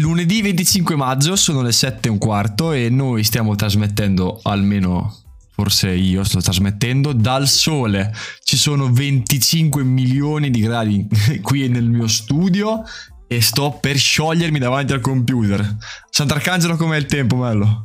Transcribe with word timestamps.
Lunedì 0.00 0.40
25 0.40 0.96
maggio 0.96 1.36
sono 1.36 1.60
le 1.60 1.72
7 1.72 2.08
e 2.08 2.10
un 2.10 2.16
quarto 2.16 2.72
e 2.72 2.88
noi 2.88 3.22
stiamo 3.22 3.54
trasmettendo, 3.54 4.40
almeno 4.44 5.14
forse 5.50 5.90
io 5.90 6.24
sto 6.24 6.40
trasmettendo, 6.40 7.12
dal 7.12 7.46
sole. 7.46 8.10
Ci 8.42 8.56
sono 8.56 8.90
25 8.90 9.84
milioni 9.84 10.48
di 10.48 10.60
gradi 10.60 11.06
qui 11.42 11.68
nel 11.68 11.84
mio 11.84 12.06
studio 12.06 12.82
e 13.28 13.42
sto 13.42 13.72
per 13.78 13.98
sciogliermi 13.98 14.58
davanti 14.58 14.94
al 14.94 15.02
computer. 15.02 15.76
Sant'Arcangelo 16.08 16.76
com'è 16.76 16.96
il 16.96 17.04
tempo, 17.04 17.36
Mello? 17.36 17.82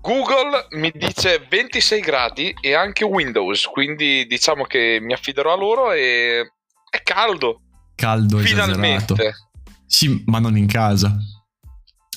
Google 0.00 0.66
mi 0.78 0.90
dice 0.94 1.46
26 1.46 2.00
gradi 2.00 2.54
e 2.58 2.72
anche 2.72 3.04
Windows, 3.04 3.66
quindi 3.66 4.26
diciamo 4.26 4.64
che 4.64 4.98
mi 4.98 5.12
affiderò 5.12 5.52
a 5.52 5.56
loro 5.58 5.92
e 5.92 6.40
è 6.88 7.02
caldo. 7.02 7.60
Caldo 7.96 8.38
Finalmente. 8.38 9.12
esagerato. 9.12 9.48
Sì, 9.86 10.22
ma 10.24 10.38
non 10.38 10.56
in 10.56 10.66
casa. 10.66 11.14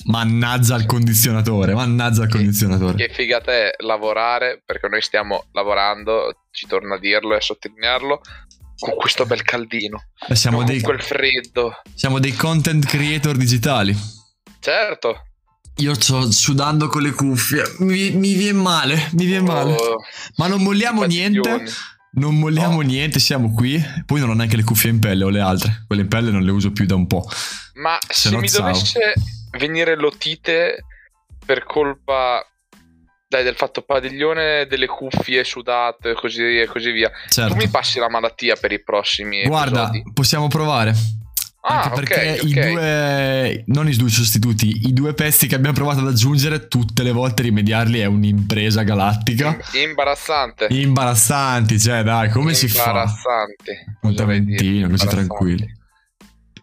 Mannaggia 0.06 0.74
al 0.74 0.86
condizionatore, 0.86 1.72
mannaggia 1.72 2.22
al 2.22 2.28
condizionatore. 2.28 2.94
Che 3.06 3.12
figata 3.14 3.52
è 3.52 3.70
lavorare, 3.78 4.60
perché 4.64 4.88
noi 4.88 5.00
stiamo 5.00 5.46
lavorando, 5.52 6.46
ci 6.50 6.66
torna 6.66 6.96
a 6.96 6.98
dirlo 6.98 7.32
e 7.34 7.36
a 7.36 7.40
sottolinearlo, 7.40 8.20
con 8.78 8.96
questo 8.96 9.24
bel 9.24 9.42
caldino. 9.42 10.02
Eh, 10.28 10.34
siamo, 10.34 10.58
con 10.58 10.66
dei, 10.66 10.80
quel 10.80 11.00
freddo. 11.00 11.80
siamo 11.94 12.18
dei 12.18 12.32
content 12.34 12.84
creator 12.84 13.36
digitali. 13.36 13.96
Certo. 14.60 15.26
Io 15.78 15.94
sto 15.94 16.30
sudando 16.30 16.88
con 16.88 17.00
le 17.02 17.12
cuffie. 17.12 17.62
Mi, 17.78 18.10
mi 18.10 18.34
viene 18.34 18.58
male, 18.60 19.08
mi 19.12 19.24
viene 19.24 19.46
male. 19.46 19.72
Oh, 19.74 19.96
Ma 20.36 20.48
non 20.48 20.62
molliamo 20.62 21.04
niente. 21.04 21.64
Non 22.16 22.38
molliamo 22.38 22.80
No. 22.82 22.86
niente, 22.86 23.18
siamo 23.18 23.52
qui. 23.54 23.82
Poi 24.06 24.20
non 24.20 24.28
ho 24.30 24.34
neanche 24.34 24.56
le 24.56 24.62
cuffie 24.64 24.90
in 24.90 24.98
pelle, 25.00 25.24
ho 25.24 25.30
le 25.30 25.40
altre. 25.40 25.84
Quelle 25.86 26.02
in 26.02 26.08
pelle 26.08 26.30
non 26.30 26.42
le 26.44 26.50
uso 26.52 26.70
più 26.72 26.84
da 26.84 26.94
un 26.94 27.06
po'. 27.08 27.26
Ma 27.74 27.98
Se 28.06 28.28
se, 28.28 28.30
no 28.30 28.38
mi 28.38 28.48
ciao. 28.48 28.60
dovesse 28.66 29.14
venire 29.58 29.96
l'otite 29.96 30.84
per 31.44 31.64
colpa 31.64 32.44
dai, 33.28 33.42
del 33.42 33.56
fatto 33.56 33.82
padiglione 33.82 34.66
delle 34.66 34.86
cuffie 34.86 35.42
sudate 35.44 36.10
e 36.10 36.14
così, 36.14 36.64
così 36.68 36.90
via, 36.92 37.10
Certo. 37.28 37.52
tu 37.52 37.58
mi 37.58 37.68
passi 37.68 37.98
la 37.98 38.08
malattia 38.08 38.54
per 38.56 38.72
i 38.72 38.82
prossimi 38.82 39.42
Guarda, 39.44 39.88
episodi? 39.88 40.12
possiamo 40.12 40.48
provare. 40.48 40.94
Ah, 41.66 41.80
Anche 41.80 41.94
perché 41.94 42.40
i 42.42 42.52
ok. 42.52 42.68
due, 42.70 43.64
non 43.68 43.88
i 43.88 43.96
due 43.96 44.10
sostituti, 44.10 44.86
i 44.86 44.92
due 44.92 45.14
pezzi 45.14 45.46
che 45.46 45.54
abbiamo 45.54 45.74
provato 45.74 46.00
ad 46.00 46.08
aggiungere, 46.08 46.68
tutte 46.68 47.02
le 47.02 47.10
volte 47.10 47.42
rimediarli 47.42 48.00
è 48.00 48.04
un'impresa 48.04 48.82
galattica. 48.82 49.56
Imbarazzante. 49.72 50.66
Imbarazzanti, 50.68 51.80
cioè 51.80 52.02
dai, 52.02 52.28
come 52.28 52.52
si 52.52 52.68
fa? 52.68 52.84
Imbarazzante. 52.84 53.84
Un 54.02 54.10
Cosa 54.10 54.14
tamentino, 54.14 54.88
così 54.90 55.04
Imbarazzanti. 55.04 55.14
tranquilli. 55.14 55.82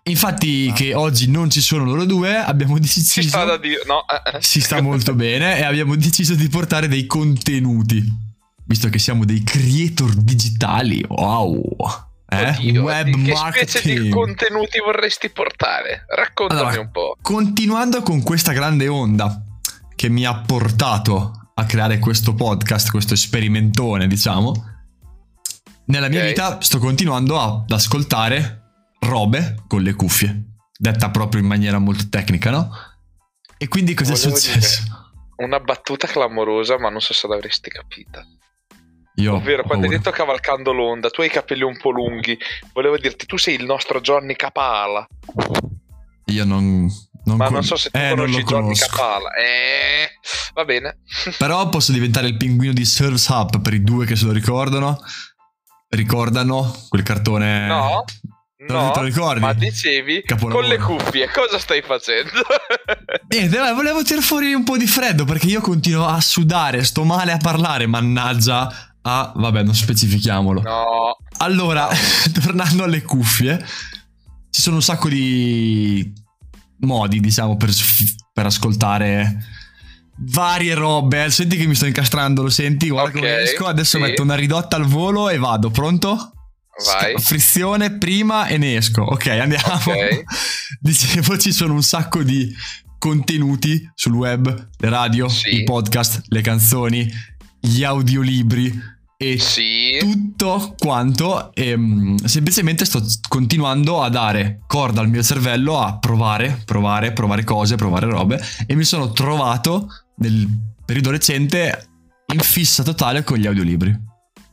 Infatti, 0.03 0.67
Ah. 0.69 0.73
che 0.73 0.93
oggi 0.95 1.29
non 1.29 1.49
ci 1.49 1.61
sono 1.61 1.83
loro 1.83 2.05
due, 2.05 2.35
abbiamo 2.35 2.79
deciso. 2.79 3.21
Ci 3.21 3.27
sta 3.27 3.43
da 3.43 3.57
dire, 3.57 3.81
no? 3.85 4.03
eh, 4.07 4.37
eh. 4.37 4.41
si 4.41 4.59
sta 4.61 4.81
molto 4.81 5.13
bene 5.13 5.57
e 5.59 5.63
abbiamo 5.63 5.95
deciso 5.95 6.33
di 6.33 6.47
portare 6.49 6.87
dei 6.87 7.05
contenuti. 7.05 8.03
Visto 8.65 8.89
che 8.89 8.99
siamo 8.99 9.25
dei 9.25 9.43
creator 9.43 10.13
digitali, 10.15 11.03
wow. 11.07 11.61
Eh? 12.29 12.49
Oddio, 12.49 12.83
Web 12.83 13.23
che 13.23 13.33
marketing. 13.33 13.67
specie 13.67 14.01
di 14.03 14.09
contenuti 14.09 14.79
vorresti 14.79 15.29
portare? 15.29 16.05
Raccontami 16.07 16.61
Allora, 16.61 16.79
un 16.79 16.89
po'. 16.91 17.17
Continuando 17.21 18.01
con 18.01 18.23
questa 18.23 18.53
grande 18.53 18.87
onda 18.87 19.43
che 19.95 20.07
mi 20.09 20.25
ha 20.25 20.33
portato 20.39 21.49
a 21.53 21.65
creare 21.65 21.99
questo 21.99 22.33
podcast, 22.33 22.89
questo 22.89 23.15
sperimentone, 23.15 24.07
diciamo, 24.07 24.53
nella 25.87 26.07
mia 26.07 26.21
Ok. 26.21 26.27
vita 26.27 26.57
sto 26.61 26.79
continuando 26.79 27.39
ad 27.39 27.69
ascoltare 27.69 28.60
robe 29.05 29.63
con 29.67 29.81
le 29.81 29.93
cuffie, 29.93 30.43
detta 30.77 31.09
proprio 31.09 31.41
in 31.41 31.47
maniera 31.47 31.79
molto 31.79 32.07
tecnica, 32.09 32.49
no? 32.51 32.69
E 33.57 33.67
quindi 33.67 33.93
cos'è 33.93 34.13
Volevo 34.13 34.35
successo? 34.35 34.83
Una 35.37 35.59
battuta 35.59 36.07
clamorosa, 36.07 36.77
ma 36.79 36.89
non 36.89 37.01
so 37.01 37.13
se 37.13 37.27
l'avresti 37.27 37.69
capita. 37.69 38.23
Io 39.15 39.35
Ovvero, 39.35 39.63
quando 39.63 39.85
hai 39.85 39.91
paura. 39.91 39.97
detto 39.97 40.11
cavalcando 40.11 40.71
l'onda, 40.71 41.09
tu 41.09 41.21
hai 41.21 41.27
i 41.27 41.31
capelli 41.31 41.63
un 41.63 41.77
po' 41.77 41.89
lunghi. 41.91 42.37
Volevo 42.73 42.97
dirti, 42.97 43.25
tu 43.25 43.37
sei 43.37 43.55
il 43.55 43.65
nostro 43.65 43.99
Johnny 44.01 44.35
Capala. 44.35 45.05
Io 46.25 46.45
non, 46.45 46.87
non 47.25 47.37
Ma 47.37 47.45
con- 47.45 47.53
non 47.55 47.63
so 47.63 47.75
se 47.75 47.89
tu 47.89 47.97
eh, 47.97 48.09
conosci 48.09 48.37
lo 48.39 48.43
Johnny 48.43 48.61
conosco. 48.63 48.85
Capala. 48.87 49.33
Eh, 49.33 50.09
va 50.53 50.65
bene. 50.65 50.99
Però 51.37 51.69
posso 51.69 51.91
diventare 51.91 52.27
il 52.27 52.37
pinguino 52.37 52.73
di 52.73 52.85
Surf's 52.85 53.27
Up 53.27 53.59
per 53.61 53.73
i 53.73 53.83
due 53.83 54.05
che 54.05 54.15
se 54.15 54.25
lo 54.25 54.31
ricordano. 54.31 54.97
Ricordano 55.89 56.73
quel 56.87 57.03
cartone. 57.03 57.67
No, 57.67 58.05
no. 58.67 58.91
te 58.91 58.99
lo 58.99 59.05
ricordi? 59.05 59.39
Ma 59.39 59.53
dicevi 59.53 60.23
Capolavoro. 60.23 60.67
con 60.67 60.69
le 60.69 60.77
cuffie, 60.77 61.29
cosa 61.31 61.57
stai 61.59 61.81
facendo? 61.81 62.31
Niente, 63.29 63.57
dai, 63.57 63.73
volevo 63.73 64.03
tirare 64.03 64.21
fuori 64.25 64.53
un 64.53 64.63
po' 64.63 64.77
di 64.77 64.87
freddo 64.87 65.25
perché 65.25 65.47
io 65.47 65.61
continuo 65.61 66.05
a 66.05 66.19
sudare, 66.21 66.83
sto 66.83 67.03
male 67.03 67.31
a 67.31 67.37
parlare, 67.37 67.85
mannaggia. 67.87 68.95
Ah, 69.03 69.31
vabbè, 69.35 69.63
non 69.63 69.73
specifichiamolo. 69.73 70.61
no. 70.61 71.17
Allora, 71.37 71.87
tornando 72.33 72.83
alle 72.83 73.01
cuffie, 73.01 73.57
ci 74.51 74.61
sono 74.61 74.75
un 74.75 74.81
sacco 74.83 75.09
di 75.09 76.13
modi, 76.81 77.19
diciamo, 77.19 77.57
per, 77.57 77.71
per 78.31 78.45
ascoltare 78.45 79.37
varie 80.17 80.75
robe. 80.75 81.31
Senti 81.31 81.57
che 81.57 81.65
mi 81.65 81.73
sto 81.73 81.87
incastrando, 81.87 82.43
lo 82.43 82.49
senti? 82.49 82.89
Guarda 82.89 83.09
Ok, 83.09 83.15
come 83.15 83.37
esco. 83.39 83.65
Adesso 83.65 83.97
sì. 83.97 84.03
metto 84.03 84.21
una 84.21 84.35
ridotta 84.35 84.75
al 84.75 84.85
volo 84.85 85.29
e 85.29 85.37
vado. 85.39 85.71
Pronto? 85.71 86.33
Vai. 86.85 87.19
Frizione 87.19 87.97
prima 87.97 88.47
e 88.47 88.57
ne 88.57 88.75
esco. 88.77 89.01
Ok, 89.03 89.27
andiamo. 89.27 89.73
Ok. 89.73 90.23
Dicevo, 90.79 91.37
ci 91.37 91.51
sono 91.51 91.73
un 91.73 91.83
sacco 91.83 92.23
di 92.23 92.51
contenuti 92.97 93.89
sul 93.93 94.13
web, 94.13 94.69
le 94.77 94.89
radio, 94.89 95.27
Sì. 95.27 95.61
i 95.61 95.63
podcast, 95.63 96.21
le 96.27 96.41
canzoni, 96.41 97.11
gli 97.59 97.83
audiolibri 97.83 98.71
e 99.17 99.37
Sì. 99.39 99.97
tutto 99.99 100.75
quanto. 100.77 101.53
E, 101.53 101.75
mm, 101.77 102.15
semplicemente 102.25 102.85
sto 102.85 103.03
continuando 103.27 104.01
a 104.01 104.09
dare 104.09 104.61
corda 104.67 105.01
al 105.01 105.09
mio 105.09 105.21
cervello 105.23 105.79
a 105.79 105.97
provare, 105.99 106.61
provare, 106.65 107.11
provare 107.11 107.43
cose, 107.43 107.75
provare 107.75 108.07
robe. 108.07 108.41
E 108.65 108.75
mi 108.75 108.83
sono 108.83 109.11
trovato 109.11 109.87
nel 110.17 110.47
periodo 110.85 111.11
recente 111.11 111.87
in 112.33 112.39
fissa 112.39 112.81
totale 112.81 113.23
con 113.23 113.37
gli 113.37 113.45
audiolibri. 113.45 113.95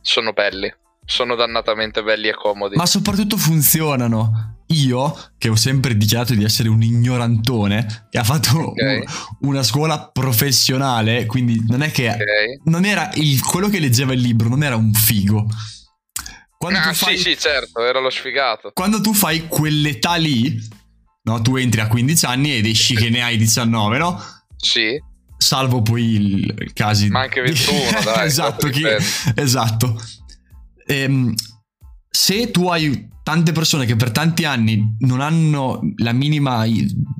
Sono 0.01 0.31
belli. 0.33 0.71
Sono 1.11 1.33
dannatamente 1.33 2.03
belli 2.03 2.27
e 2.27 2.35
comodi. 2.35 2.75
Ma 2.75 2.85
soprattutto 2.85 3.35
funzionano. 3.35 4.57
Io, 4.67 5.17
che 5.39 5.49
ho 5.49 5.55
sempre 5.55 5.97
dichiarato 5.97 6.35
di 6.35 6.43
essere 6.43 6.69
un 6.69 6.83
ignorantone, 6.83 8.07
che 8.11 8.19
ha 8.19 8.23
fatto 8.23 8.55
Ok. 8.59 8.75
un- 8.77 9.03
una 9.49 9.63
scuola 9.63 10.09
professionale, 10.11 11.25
quindi 11.25 11.63
non 11.67 11.81
è 11.81 11.89
che... 11.89 12.09
Ok. 12.09 12.67
Non 12.69 12.85
era 12.85 13.09
il- 13.15 13.41
quello 13.41 13.67
che 13.69 13.79
leggeva 13.79 14.13
il 14.13 14.19
libro, 14.21 14.47
non 14.49 14.61
era 14.63 14.75
un 14.75 14.93
figo. 14.93 15.47
Quando, 16.55 16.77
Ah, 16.77 16.89
tu 16.89 16.93
fai, 16.93 17.17
sì, 17.17 17.23
sì, 17.31 17.37
certo, 17.39 17.83
era 17.83 17.99
lo 17.99 18.11
sfigato. 18.11 18.71
quando 18.73 19.01
tu 19.01 19.13
fai 19.13 19.47
quell'età 19.47 20.13
lì, 20.15 20.59
no, 21.23 21.41
tu 21.41 21.55
entri 21.55 21.81
a 21.81 21.87
15 21.87 22.25
anni 22.25 22.53
ed 22.53 22.67
esci 22.67 22.93
che 22.95 23.09
ne 23.09 23.23
hai 23.23 23.37
19, 23.37 23.97
no? 23.97 24.21
Sì. 24.57 24.95
Salvo 25.37 25.81
poi 25.81 26.03
il, 26.13 26.55
i 26.67 26.73
casi... 26.73 27.07
Ma 27.09 27.21
anche 27.21 27.41
21, 27.41 28.01
dai, 28.05 28.27
esatto, 28.27 28.67
chi- 28.67 28.83
esatto. 29.33 29.99
Ehm, 30.89 31.33
se 32.09 32.49
tu 32.49 32.67
hai 32.67 33.07
tante 33.23 33.51
persone 33.51 33.85
che 33.85 33.95
per 33.95 34.09
tanti 34.09 34.43
anni 34.43 34.95
non 34.99 35.21
hanno 35.21 35.79
la 35.97 36.13
minima 36.13 36.65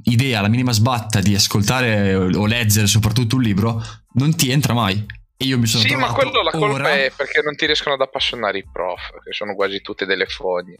idea, 0.04 0.42
la 0.42 0.48
minima 0.48 0.72
sbatta 0.72 1.20
di 1.20 1.36
ascoltare 1.36 2.16
o 2.16 2.48
leggere 2.48 2.88
soprattutto 2.88 3.36
un 3.36 3.44
libro, 3.44 3.84
non 4.14 4.36
ti 4.36 4.50
entra 4.50 4.74
mai. 4.74 5.06
E 5.38 5.46
io 5.46 5.60
mi 5.60 5.68
sono 5.68 5.84
Sì, 5.84 5.94
ma 5.96 6.12
quello 6.12 6.42
la 6.42 6.50
colpa 6.50 6.74
ora- 6.74 6.94
è 6.96 7.12
perché 7.16 7.42
non 7.44 7.56
ti 7.56 7.68
riescono 7.68 7.94
ad 7.94 8.02
appassionare 8.02 8.58
i 8.58 8.66
prof, 8.70 9.02
che 9.24 9.32
sono 9.32 9.54
quasi 9.54 9.82
tutte 9.82 10.06
delle 10.06 10.26
fogne. 10.26 10.78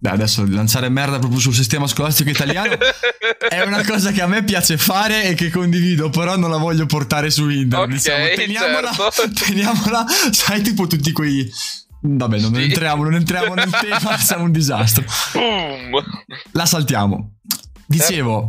Beh, 0.00 0.10
adesso 0.10 0.46
lanciare 0.46 0.88
merda 0.90 1.18
proprio 1.18 1.40
sul 1.40 1.54
sistema 1.54 1.88
scolastico 1.88 2.30
italiano 2.30 2.76
è 3.48 3.62
una 3.62 3.84
cosa 3.84 4.12
che 4.12 4.22
a 4.22 4.28
me 4.28 4.44
piace 4.44 4.76
fare 4.78 5.24
e 5.24 5.34
che 5.34 5.50
condivido, 5.50 6.10
però 6.10 6.36
non 6.36 6.50
la 6.50 6.58
voglio 6.58 6.86
portare 6.86 7.30
su 7.30 7.48
internet. 7.48 7.88
Ok, 7.88 7.94
diciamo, 7.94 8.26
teniamola, 8.34 8.92
certo. 8.92 9.30
teniamola, 9.44 10.04
sai, 10.30 10.60
tipo 10.60 10.86
tutti 10.86 11.10
quei. 11.10 11.50
Vabbè, 12.00 12.38
non 12.40 12.54
Sì. 12.54 12.62
entriamo, 12.62 13.02
non 13.02 13.14
entriamo 13.14 13.54
nel 13.54 13.70
tema, 13.80 14.16
siamo 14.18 14.44
un 14.44 14.52
disastro. 14.52 15.04
Boom! 15.32 16.02
La 16.52 16.66
saltiamo. 16.66 17.32
Dicevo, 17.86 18.48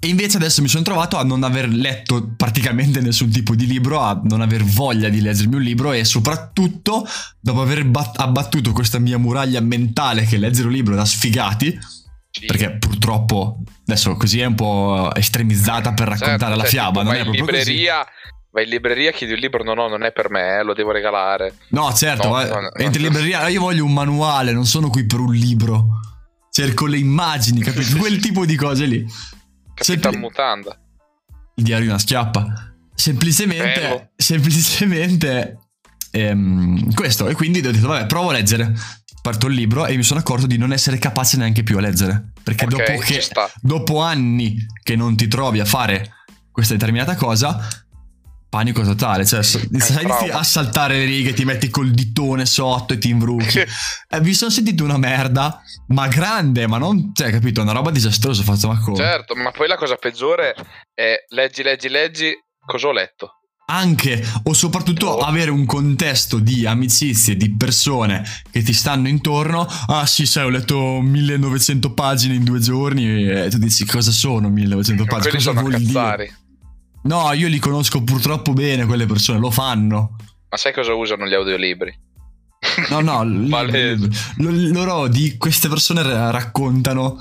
e 0.00 0.06
invece 0.06 0.36
adesso 0.36 0.60
mi 0.62 0.68
sono 0.68 0.84
trovato 0.84 1.16
a 1.16 1.24
non 1.24 1.42
aver 1.42 1.68
letto 1.68 2.32
praticamente 2.36 3.00
nessun 3.00 3.30
tipo 3.30 3.54
di 3.54 3.66
libro, 3.66 4.00
a 4.00 4.20
non 4.24 4.40
aver 4.40 4.62
voglia 4.62 5.08
di 5.08 5.20
leggermi 5.20 5.56
un 5.56 5.62
libro 5.62 5.92
e 5.92 6.04
soprattutto 6.04 7.06
dopo 7.40 7.60
aver 7.62 7.84
bat- 7.86 8.18
abbattuto 8.20 8.72
questa 8.72 8.98
mia 8.98 9.18
muraglia 9.18 9.60
mentale 9.60 10.24
che 10.24 10.36
leggere 10.36 10.68
un 10.68 10.74
libro 10.74 10.94
da 10.94 11.04
sfigati, 11.04 11.76
Sì. 12.30 12.46
perché 12.46 12.76
purtroppo 12.78 13.62
adesso 13.86 14.14
così 14.16 14.40
è 14.40 14.44
un 14.44 14.54
po' 14.54 15.14
estremizzata 15.14 15.92
per 15.94 16.08
raccontare 16.08 16.38
Certo, 16.38 16.56
la 16.56 16.62
cioè, 16.62 16.70
fiaba, 16.70 17.02
non 17.02 17.14
è 17.14 17.18
in 17.18 17.22
proprio 17.24 17.46
così. 17.46 17.86
Vai 18.54 18.62
in 18.64 18.70
libreria, 18.70 19.10
chiedi 19.10 19.32
un 19.32 19.40
libro, 19.40 19.64
no, 19.64 19.74
no, 19.74 19.88
non 19.88 20.04
è 20.04 20.12
per 20.12 20.30
me, 20.30 20.58
eh, 20.58 20.62
lo 20.62 20.74
devo 20.74 20.92
regalare. 20.92 21.56
No, 21.70 21.92
certo, 21.92 22.28
No, 22.28 22.34
ma 22.34 22.46
no, 22.46 22.60
no. 22.60 22.72
entri 22.76 23.02
in 23.02 23.08
libreria, 23.08 23.48
io 23.48 23.60
voglio 23.60 23.84
un 23.84 23.92
manuale, 23.92 24.52
non 24.52 24.64
sono 24.64 24.88
qui 24.90 25.04
per 25.06 25.18
un 25.18 25.34
libro. 25.34 25.88
Cerco 26.50 26.86
le 26.86 26.98
immagini, 26.98 27.60
capito? 27.60 27.96
Quel 27.98 28.20
tipo 28.20 28.46
di 28.46 28.54
cose 28.54 28.86
lì. 28.86 29.04
Capitan 29.74 30.02
Sempli- 30.12 30.20
Mutanda. 30.20 30.78
il 31.56 31.64
diario 31.64 31.82
di 31.86 31.90
una 31.90 31.98
schiappa. 31.98 32.72
Semplicemente, 32.94 33.80
Bello. 33.80 34.08
semplicemente 34.16 35.58
ehm, 36.12 36.94
questo. 36.94 37.26
E 37.26 37.34
quindi 37.34 37.58
ho 37.58 37.72
detto, 37.72 37.88
vabbè, 37.88 38.06
provo 38.06 38.30
a 38.30 38.34
leggere. 38.34 38.72
Parto 39.20 39.48
il 39.48 39.54
libro 39.54 39.86
e 39.86 39.96
mi 39.96 40.02
sono 40.04 40.20
accorto 40.20 40.46
di 40.46 40.58
non 40.58 40.72
essere 40.72 40.98
capace 40.98 41.36
neanche 41.38 41.64
più 41.64 41.76
a 41.76 41.80
leggere. 41.80 42.32
Perché 42.42 42.66
Ok, 42.66 42.70
dopo, 42.70 42.98
che, 43.00 43.26
dopo 43.62 44.00
anni 44.00 44.54
che 44.82 44.94
non 44.94 45.16
ti 45.16 45.26
trovi 45.26 45.58
a 45.60 45.64
fare 45.64 46.10
questa 46.52 46.74
determinata 46.74 47.16
cosa, 47.16 47.66
panico 48.54 48.82
totale. 48.82 49.26
Cioè, 49.26 49.42
sai, 49.42 49.66
inizi 49.68 49.94
trauma. 49.94 50.34
a 50.34 50.44
saltare 50.44 50.96
le 50.98 51.06
righe, 51.06 51.32
ti 51.32 51.44
metti 51.44 51.68
col 51.70 51.90
ditone 51.90 52.46
sotto 52.46 52.92
e 52.92 52.98
ti 52.98 53.08
imbrucchi. 53.08 53.58
Eh, 53.58 54.20
mi 54.20 54.32
sono 54.32 54.50
sentito 54.52 54.84
una 54.84 54.96
merda, 54.96 55.60
ma 55.88 56.06
grande, 56.06 56.68
ma 56.68 56.78
non, 56.78 57.10
cioè, 57.12 57.32
capito, 57.32 57.62
una 57.62 57.72
roba 57.72 57.90
disastrosa. 57.90 58.44
Fatto, 58.44 58.68
ma 58.68 58.78
come? 58.78 58.96
Certo, 58.96 59.34
ma 59.34 59.50
poi 59.50 59.66
la 59.66 59.76
cosa 59.76 59.96
peggiore 59.96 60.54
è 60.94 61.16
leggi, 61.30 61.64
leggi, 61.64 61.88
leggi, 61.88 62.32
cosa 62.64 62.86
ho 62.86 62.92
letto? 62.92 63.30
Anche 63.66 64.22
o 64.44 64.52
soprattutto 64.52 65.08
Oh. 65.08 65.18
avere 65.20 65.50
un 65.50 65.64
contesto 65.66 66.38
di 66.38 66.64
amicizie, 66.66 67.34
di 67.34 67.56
persone 67.56 68.22
che 68.52 68.62
ti 68.62 68.72
stanno 68.72 69.08
intorno. 69.08 69.66
Ah, 69.88 70.06
sì, 70.06 70.26
sai, 70.26 70.44
ho 70.44 70.50
letto 70.50 71.00
1900 71.00 71.92
pagine 71.92 72.34
in 72.34 72.44
due 72.44 72.60
giorni. 72.60 73.26
E 73.28 73.48
tu 73.50 73.58
dici 73.58 73.84
cosa 73.84 74.12
sono 74.12 74.48
1900 74.48 75.04
pagine? 75.06 75.30
Cosa 75.32 75.50
sono 75.50 75.60
vuol 75.62 75.80
dire? 75.80 76.38
No, 77.04 77.32
io 77.32 77.48
li 77.48 77.58
conosco 77.58 78.02
purtroppo 78.02 78.52
bene, 78.52 78.86
quelle 78.86 79.06
persone 79.06 79.38
lo 79.38 79.50
fanno. 79.50 80.16
Ma 80.48 80.56
sai 80.56 80.72
cosa 80.72 80.94
usano 80.94 81.26
gli 81.26 81.34
audiolibri? 81.34 81.98
No, 82.88 83.00
no, 83.00 83.22
l- 83.24 84.70
loro 84.72 85.08
di 85.08 85.36
queste 85.36 85.68
persone 85.68 86.02
ra- 86.02 86.30
raccontano. 86.30 87.20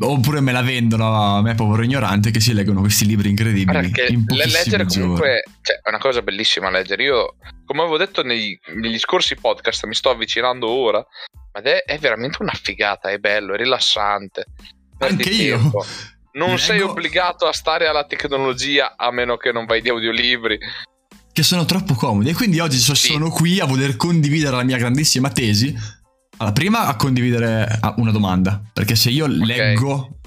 Oppure 0.00 0.40
me 0.40 0.50
la 0.50 0.62
vendono 0.62 1.14
a 1.14 1.42
me, 1.42 1.54
povero 1.54 1.84
ignorante, 1.84 2.32
che 2.32 2.40
si 2.40 2.52
leggono 2.52 2.80
questi 2.80 3.06
libri 3.06 3.30
incredibili. 3.30 3.92
Che 3.92 4.06
in 4.10 4.24
leggere 4.26 4.84
giorni. 4.84 5.02
comunque 5.02 5.42
cioè, 5.62 5.76
è 5.76 5.88
una 5.88 5.98
cosa 5.98 6.22
bellissima 6.22 6.70
leggere. 6.70 7.04
Io, 7.04 7.36
come 7.64 7.82
avevo 7.82 7.96
detto 7.96 8.22
nei- 8.22 8.58
negli 8.74 8.98
scorsi 8.98 9.36
podcast, 9.36 9.86
mi 9.86 9.94
sto 9.94 10.10
avvicinando 10.10 10.68
ora. 10.68 11.04
Ma 11.52 11.62
è, 11.62 11.84
è 11.84 11.98
veramente 11.98 12.38
una 12.40 12.52
figata, 12.60 13.10
è 13.10 13.18
bello, 13.18 13.54
è 13.54 13.56
rilassante. 13.56 14.46
Anche 14.98 15.30
io. 15.30 15.58
tempo. 15.58 15.84
Non 16.36 16.48
Leggo- 16.50 16.62
sei 16.62 16.80
obbligato 16.82 17.46
a 17.46 17.52
stare 17.52 17.86
alla 17.88 18.04
tecnologia 18.04 18.94
a 18.96 19.10
meno 19.10 19.36
che 19.36 19.52
non 19.52 19.64
vai 19.64 19.80
di 19.80 19.88
audiolibri. 19.88 20.58
che 21.32 21.42
sono 21.42 21.66
troppo 21.66 21.92
comodi. 21.94 22.30
E 22.30 22.34
quindi 22.34 22.60
oggi 22.60 22.78
Sì. 22.78 22.94
sono 22.94 23.28
qui 23.28 23.60
a 23.60 23.66
voler 23.66 23.96
condividere 23.96 24.56
la 24.56 24.62
mia 24.62 24.78
grandissima 24.78 25.28
tesi. 25.28 25.74
Allora, 26.38 26.54
prima 26.54 26.86
a 26.86 26.96
condividere 26.96 27.66
ah, 27.80 27.92
una 27.98 28.10
domanda. 28.10 28.62
Perché 28.72 28.96
se 28.96 29.10
io 29.10 29.26
leggo 29.26 30.18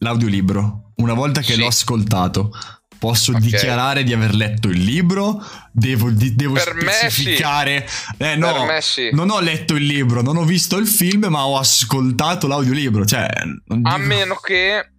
l'audiolibro, 0.00 0.92
una 0.96 1.14
volta 1.14 1.40
che 1.40 1.54
Sì. 1.54 1.60
l'ho 1.60 1.66
ascoltato, 1.66 2.50
posso 2.98 3.32
Ok. 3.32 3.38
dichiarare 3.40 4.04
di 4.04 4.12
aver 4.12 4.34
letto 4.34 4.68
il 4.68 4.82
libro? 4.82 5.42
Devo, 5.72 6.10
di- 6.10 6.34
devo 6.34 6.54
me 6.54 6.60
sì. 6.60 6.66
specificare? 7.08 7.86
Eh 8.18 8.36
no, 8.36 8.66
sì. 8.80 9.10
non 9.12 9.30
ho 9.30 9.40
letto 9.40 9.74
il 9.74 9.84
libro, 9.84 10.20
non 10.22 10.36
ho 10.36 10.44
visto 10.44 10.76
il 10.76 10.86
film, 10.86 11.24
ma 11.30 11.46
ho 11.46 11.56
ascoltato 11.58 12.46
l'audiolibro. 12.46 13.04
Cioè, 13.06 13.22
A 13.24 13.54
dico- 13.66 13.96
meno 13.98 14.34
che 14.36 14.91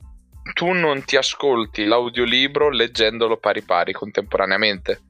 tu 0.54 0.72
non 0.72 1.04
ti 1.06 1.16
ascolti 1.16 1.86
l'audiolibro 1.86 2.69
leggendolo 2.69 3.38
pari 3.38 3.62
pari 3.63 3.94
contemporaneamente. 3.94 5.01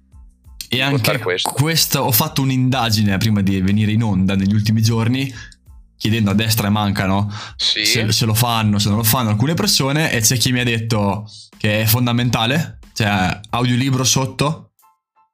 E 0.69 0.81
anche 0.81 1.19
questo. 1.19 1.51
questo, 1.51 1.99
ho 1.99 2.11
fatto 2.11 2.41
un'indagine 2.41 3.17
prima 3.17 3.41
di 3.41 3.61
venire 3.61 3.91
in 3.91 4.01
onda 4.03 4.35
negli 4.35 4.53
ultimi 4.53 4.81
giorni, 4.81 5.31
chiedendo 5.97 6.31
a 6.31 6.33
destra 6.33 6.67
e 6.67 6.71
manca, 6.71 7.05
no? 7.05 7.31
Sì. 7.55 7.85
Se, 7.85 8.11
se 8.11 8.25
lo 8.25 8.33
fanno, 8.33 8.79
se 8.79 8.89
non 8.89 8.97
lo 8.97 9.03
fanno 9.03 9.29
alcune 9.29 9.53
persone, 9.53 10.11
e 10.11 10.21
c'è 10.21 10.35
chi 10.37 10.51
mi 10.51 10.59
ha 10.61 10.63
detto 10.63 11.29
che 11.57 11.81
è 11.81 11.85
fondamentale, 11.85 12.79
cioè 12.93 13.39
audiolibro 13.51 14.03
sotto 14.03 14.71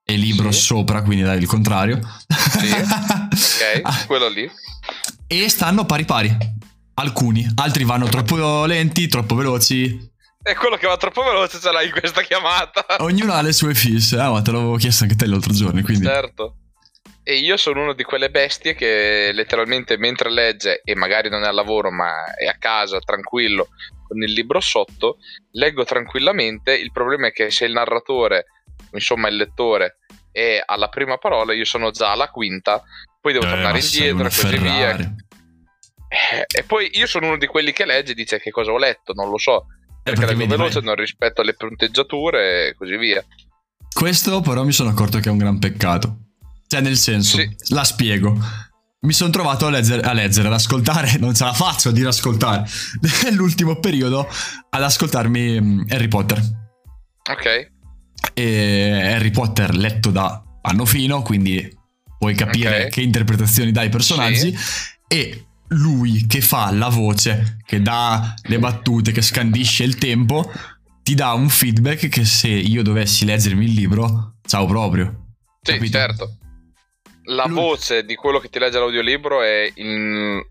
e 0.04 0.16
libro 0.18 0.52
Sì. 0.52 0.60
sopra, 0.62 1.02
quindi 1.04 1.24
dai 1.24 1.38
il 1.38 1.48
contrario. 1.48 2.00
Ok, 3.31 4.06
quello 4.07 4.28
lì. 4.28 4.50
e 5.28 5.50
stanno 5.50 5.86
pari 5.86 6.04
pari. 6.06 6.38
Alcuni, 7.00 7.48
altri 7.56 7.86
vanno 7.86 8.07
troppo 8.07 8.66
lenti, 8.66 9.07
troppo 9.07 9.36
veloci. 9.36 9.98
E 10.44 10.56
quello 10.56 10.75
che 10.75 10.86
va 10.86 10.98
troppo 10.98 11.24
veloce 11.24 11.57
ce 11.57 11.72
l'hai 11.72 11.86
in 11.86 11.92
questa 11.92 12.22
chiamata. 12.22 12.86
Ognuno 13.00 13.31
ha 13.31 13.42
le 13.42 13.54
sue 13.54 13.74
fisse. 13.74 14.19
Ah, 14.19 14.30
ma 14.30 14.42
te 14.42 14.51
l'avevo 14.51 14.75
chiesto 14.75 15.04
anche 15.04 15.16
te 15.16 15.25
l'altro 15.25 15.54
giorno, 15.54 15.81
quindi. 15.81 16.06
Certo. 16.06 16.56
E 17.24 17.36
io 17.36 17.56
sono 17.56 17.84
una 17.84 17.94
di 17.94 18.04
quelle 18.04 18.30
bestie 18.30 18.75
che 18.75 19.31
letteralmente 19.34 19.98
mentre 19.98 20.30
legge, 20.30 20.81
e 20.84 20.94
magari 20.96 21.30
non 21.30 21.44
è 21.44 21.48
al 21.48 21.56
lavoro, 21.56 21.90
ma 21.90 22.34
è 22.36 22.48
a 22.48 22.57
casa, 22.60 23.00
tranquillo, 23.00 23.69
con 24.06 24.22
il 24.22 24.34
libro 24.34 24.60
sotto, 24.60 25.19
leggo 25.52 25.86
tranquillamente. 25.86 26.74
Il 26.75 26.92
problema 26.92 27.28
è 27.28 27.31
che 27.31 27.50
se 27.50 27.63
il 27.63 27.72
narratore, 27.72 28.45
insomma 28.92 29.30
il 29.30 29.38
lettore, 29.38 30.00
è 30.31 30.62
alla 30.66 30.90
prima 30.90 31.18
parola, 31.18 31.54
io 31.54 31.66
sono 31.66 31.92
già 31.92 32.12
alla 32.12 32.30
quinta, 32.30 32.81
poi 33.22 33.34
devo 33.34 33.45
Eh, 33.45 33.50
tornare 33.50 33.80
indietro 33.80 34.25
e 34.25 34.30
così 34.30 34.57
via. 34.57 35.16
Eh, 36.09 36.45
E 36.59 36.63
poi 36.63 36.89
io 36.94 37.06
sono 37.07 37.27
uno 37.27 37.38
di 37.38 37.45
quelli 37.47 37.71
che 37.71 37.85
legge 37.85 38.11
e 38.11 38.15
dice 38.15 38.39
che 38.39 38.50
cosa 38.51 38.71
ho 38.71 38.77
letto, 38.77 39.13
non 39.13 39.29
lo 39.29 39.38
so. 39.38 39.65
Eh, 40.03 40.11
Perché 40.11 40.25
leggo 40.25 40.38
vedi, 40.39 40.50
veloce, 40.50 40.79
non 40.81 40.95
rispetto 40.95 41.41
alle 41.41 41.53
punteggiature 41.53 42.69
e 42.69 42.75
così 42.75 42.97
via. 42.97 43.23
Questo 43.94 44.41
però 44.41 44.63
mi 44.63 44.71
sono 44.71 44.89
accorto 44.89 45.19
che 45.19 45.29
è 45.29 45.31
un 45.31 45.38
gran 45.38 45.59
peccato. 45.59 46.17
Cioè, 46.67 46.81
nel 46.81 46.97
senso, 46.97 47.38
Sì. 47.38 47.50
la 47.69 47.83
spiego. 47.83 48.38
Mi 49.01 49.13
sono 49.13 49.29
trovato 49.31 49.65
a 49.65 49.69
leggere, 49.69 50.01
a 50.01 50.13
leggere, 50.13 50.47
ad 50.47 50.53
ascoltare, 50.53 51.17
non 51.19 51.33
ce 51.33 51.44
la 51.45 51.53
faccio 51.53 51.89
a 51.89 51.91
dire 51.91 52.09
ascoltare, 52.09 52.65
nell'ultimo 53.23 53.79
periodo 53.79 54.27
ad 54.69 54.83
ascoltarmi 54.83 55.61
mm, 55.61 55.81
Harry 55.89 56.07
Potter. 56.07 56.41
Ok? 57.29 57.71
E 58.33 59.01
Harry 59.13 59.31
Potter 59.31 59.73
letto 59.75 60.09
da 60.11 60.41
Pannofino, 60.61 61.21
quindi 61.21 61.75
puoi 62.17 62.33
capire 62.35 62.85
Ok. 62.85 62.89
che 62.89 63.01
interpretazioni 63.01 63.71
dà 63.71 63.81
ai 63.81 63.89
personaggi. 63.89 64.56
E 65.07 65.45
lui 65.69 66.25
che 66.27 66.42
fa 66.42 66.71
la 66.71 66.89
voce, 66.89 67.57
che 67.66 67.81
dà 67.81 68.33
le 68.44 68.60
battute, 68.60 69.12
che 69.12 69.21
scandisce 69.21 69.83
il 69.83 69.95
tempo, 69.98 70.50
ti 71.04 71.16
dà 71.16 71.33
un 71.33 71.50
feedback 71.50 72.07
che 72.10 72.25
se 72.25 72.48
io 72.48 72.83
dovessi 72.83 73.25
leggermi 73.25 73.66
il 73.66 73.74
libro, 73.74 74.36
ciao 74.45 74.66
proprio. 74.66 75.25
Sì, 75.62 75.74
Capito? 75.74 75.98
certo. 75.98 76.38
La 77.25 77.45
Lui- 77.45 77.56
voce 77.56 78.04
di 78.06 78.16
quello 78.16 78.39
che 78.39 78.50
ti 78.50 78.57
legge 78.60 78.80
l'audiolibro 78.80 79.44
è 79.44 79.71
il 79.75 80.44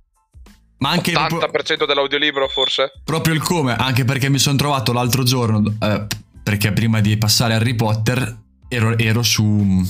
Ma 0.79 0.91
anche 0.91 1.13
proprio, 1.13 1.39
80% 1.39 1.87
dell'audiolibro, 1.87 2.49
forse? 2.49 2.93
proprio 3.03 3.35
il 3.35 3.43
come, 3.43 3.75
anche 3.75 4.05
perché 4.05 4.29
mi 4.29 4.39
sono 4.39 4.57
trovato 4.57 4.93
l'altro 4.93 5.25
giorno, 5.25 5.77
eh, 5.81 6.07
perché 6.43 6.73
prima 6.73 7.01
di 7.01 7.17
passare 7.17 7.55
a 7.55 7.57
Harry 7.57 7.75
Potter 7.75 8.39
ero, 8.69 8.97
ero 8.97 9.23
su... 9.23 9.83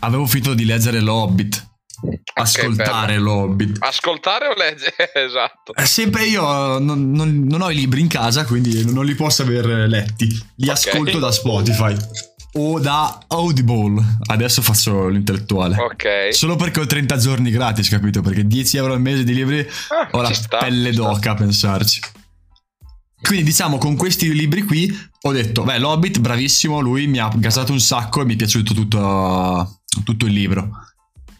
Avevo 0.00 0.26
finito 0.26 0.54
di 0.54 0.64
leggere 0.64 1.00
l'Hobbit, 1.00 1.75
ascoltare 2.34 3.18
l'Hobbit. 3.18 3.76
Ascoltare 3.80 4.46
o 4.48 4.54
leggere? 4.54 4.94
esatto. 5.14 5.74
Eh, 5.74 5.84
Sempre 5.86 6.24
io 6.26 6.42
non, 6.78 7.10
non- 7.10 7.44
non 7.46 7.60
ho 7.62 7.70
i 7.70 7.74
libri 7.74 8.00
in 8.00 8.08
casa, 8.08 8.44
quindi 8.44 8.84
non 8.92 9.04
li 9.04 9.14
posso 9.14 9.42
aver 9.42 9.66
letti. 9.88 10.26
Li 10.56 10.68
Ok. 10.68 10.72
ascolto 10.72 11.18
da 11.18 11.30
Spotify 11.32 11.94
o 12.58 12.78
da 12.80 13.18
Audible. 13.28 14.02
Adesso 14.26 14.62
faccio 14.62 15.08
l'intellettuale. 15.08 15.76
Ok. 15.80 16.28
Solo 16.30 16.56
perché 16.56 16.80
ho 16.80 16.86
30 16.86 17.16
giorni 17.18 17.50
gratis, 17.50 17.88
capito? 17.88 18.20
Perché 18.20 18.46
10 18.46 18.76
euro 18.76 18.92
al 18.94 19.00
mese 19.00 19.24
di 19.24 19.34
libri 19.34 19.60
Ah, 19.60 20.08
ho 20.12 20.20
la 20.22 20.32
sta, 20.32 20.58
pelle 20.58 20.92
d'oca 20.92 21.32
a 21.32 21.34
pensarci. 21.34 22.00
Quindi 23.22 23.44
diciamo 23.44 23.78
con 23.78 23.96
questi 23.96 24.32
libri 24.32 24.62
qui 24.62 24.94
ho 25.22 25.32
detto, 25.32 25.64
beh, 25.64 25.78
l'Hobbit, 25.78 26.20
bravissimo, 26.20 26.78
lui 26.80 27.06
mi 27.08 27.18
ha 27.18 27.28
gasato 27.34 27.72
un 27.72 27.80
sacco 27.80 28.20
e 28.20 28.24
mi 28.24 28.34
è 28.34 28.36
piaciuto 28.36 28.72
tutto, 28.74 29.80
tutto 30.04 30.26
il 30.26 30.32
libro. 30.32 30.68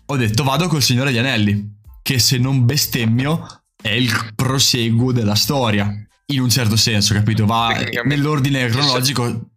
Ho 0.07 0.17
detto, 0.17 0.45
vado 0.45 0.69
col 0.69 0.83
Signore 0.83 1.11
degli 1.11 1.19
Anelli, 1.19 1.79
che 2.03 2.19
se 2.19 2.39
non 2.39 2.65
bestemmio 2.65 3.47
è 3.81 3.91
il 3.91 4.33
proseguo 4.35 5.13
della 5.13 5.35
storia, 5.35 5.93
in 6.27 6.41
un 6.41 6.49
certo 6.51 6.77
senso, 6.77 7.13
capito? 7.15 7.45
Va 7.47 7.77
nell'ordine 8.05 8.67
cronologico, 8.69 9.51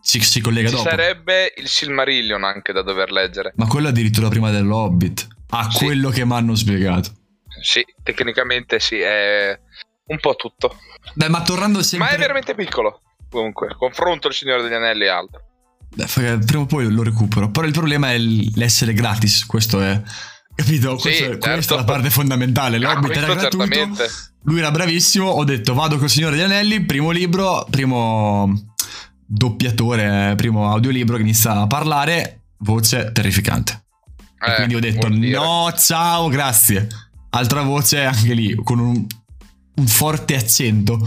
si, 0.00 0.20
si 0.20 0.40
collega 0.40 0.68
Ci 0.68 0.74
dopo. 0.76 0.88
sarebbe 0.88 1.52
il 1.56 1.68
Silmarillion 1.68 2.42
anche 2.44 2.72
da 2.72 2.82
dover 2.82 3.10
leggere. 3.12 3.52
Ma 3.56 3.66
quello 3.66 3.88
addirittura 3.88 4.28
prima 4.28 4.50
dell'Hobbit. 4.50 5.28
Ah, 5.50 5.70
Sì. 5.70 5.84
quello 5.84 6.10
che 6.10 6.24
mi 6.24 6.32
hanno 6.32 6.54
spiegato. 6.54 7.10
Sì, 7.62 7.84
tecnicamente 8.02 8.80
sì, 8.80 8.98
è 8.98 9.56
un 10.06 10.18
po' 10.18 10.34
tutto. 10.34 10.78
Dai, 11.14 11.28
ma 11.28 11.42
tornando 11.42 11.82
sempre... 11.82 12.08
Ma 12.08 12.14
è 12.14 12.18
veramente 12.18 12.54
piccolo. 12.54 13.02
Comunque, 13.30 13.74
confronto 13.76 14.28
il 14.28 14.34
Signore 14.34 14.62
degli 14.62 14.72
Anelli 14.72 15.04
e 15.04 15.08
altro. 15.08 15.42
Prima 15.94 16.62
o 16.62 16.66
poi 16.66 16.90
lo 16.90 17.02
recupero. 17.02 17.50
Però 17.50 17.66
il 17.66 17.72
problema 17.72 18.12
è 18.12 18.18
l'essere 18.18 18.92
gratis. 18.94 19.44
Questo 19.46 19.80
è. 19.82 20.00
Capito? 20.54 20.98
Sì, 20.98 21.12
certo. 21.14 21.50
Questa 21.50 21.74
è 21.74 21.76
la 21.78 21.84
parte 21.84 22.10
fondamentale. 22.10 22.76
Ah, 22.76 22.94
L'Hobbit 22.94 23.16
era 23.16 23.26
questo 23.34 23.56
gratuito. 23.56 23.74
certamente. 23.74 24.10
Lui 24.44 24.58
era 24.58 24.70
bravissimo. 24.70 25.26
Ho 25.26 25.44
detto 25.44 25.74
vado 25.74 25.98
col 25.98 26.10
Signore 26.10 26.36
degli 26.36 26.44
Anelli. 26.44 26.84
Primo 26.84 27.10
libro, 27.10 27.66
primo 27.70 28.52
doppiatore, 29.26 30.34
primo 30.36 30.70
audiolibro 30.70 31.16
che 31.16 31.22
inizia 31.22 31.52
a 31.60 31.66
parlare. 31.66 32.42
Voce 32.58 33.10
terrificante. 33.12 33.84
Eh, 34.44 34.54
quindi 34.56 34.74
ho 34.74 34.80
detto 34.80 35.08
no, 35.08 35.72
ciao, 35.76 36.28
grazie. 36.28 36.86
Altra 37.30 37.62
voce 37.62 38.04
anche 38.04 38.34
lì 38.34 38.54
con 38.54 38.78
un, 38.78 39.06
un 39.76 39.86
forte 39.86 40.36
accento 40.36 40.98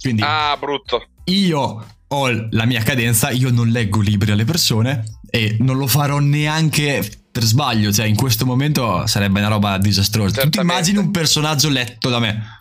Quindi 0.00 0.22
Ah, 0.24 0.56
brutto. 0.58 1.06
io 1.24 1.84
ho 2.12 2.48
la 2.50 2.64
mia 2.66 2.82
cadenza, 2.82 3.30
io 3.30 3.50
non 3.50 3.68
leggo 3.68 4.00
libri 4.00 4.32
alle 4.32 4.44
persone 4.44 5.20
e 5.30 5.56
non 5.60 5.78
lo 5.78 5.86
farò 5.86 6.18
neanche 6.18 7.08
per 7.30 7.42
sbaglio, 7.42 7.90
cioè 7.90 8.06
in 8.06 8.16
questo 8.16 8.44
momento 8.44 9.06
sarebbe 9.06 9.40
una 9.40 9.48
roba 9.48 9.78
disastrosa. 9.78 10.28
Tu 10.28 10.32
ti 10.34 10.40
Certamente. 10.42 10.72
immagini 10.72 10.98
un 10.98 11.10
personaggio 11.10 11.70
letto 11.70 12.10
da 12.10 12.18
me? 12.18 12.60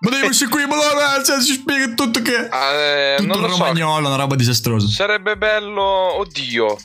Ma 0.00 0.10
devi 0.10 0.28
qui, 0.48 0.64
ma 0.66 0.74
allora 0.76 1.22
cioè, 1.22 1.42
si 1.42 1.52
spiega 1.52 1.92
tutto 1.92 2.22
che... 2.22 2.34
Eh, 2.34 3.16
tutto 3.18 3.32
non 3.32 3.42
lo 3.42 3.48
so. 3.48 3.58
romagnolo, 3.58 4.06
una 4.06 4.16
roba 4.16 4.34
disastrosa. 4.34 4.88
Sarebbe 4.88 5.36
bello. 5.36 5.82
Oddio. 5.82 6.78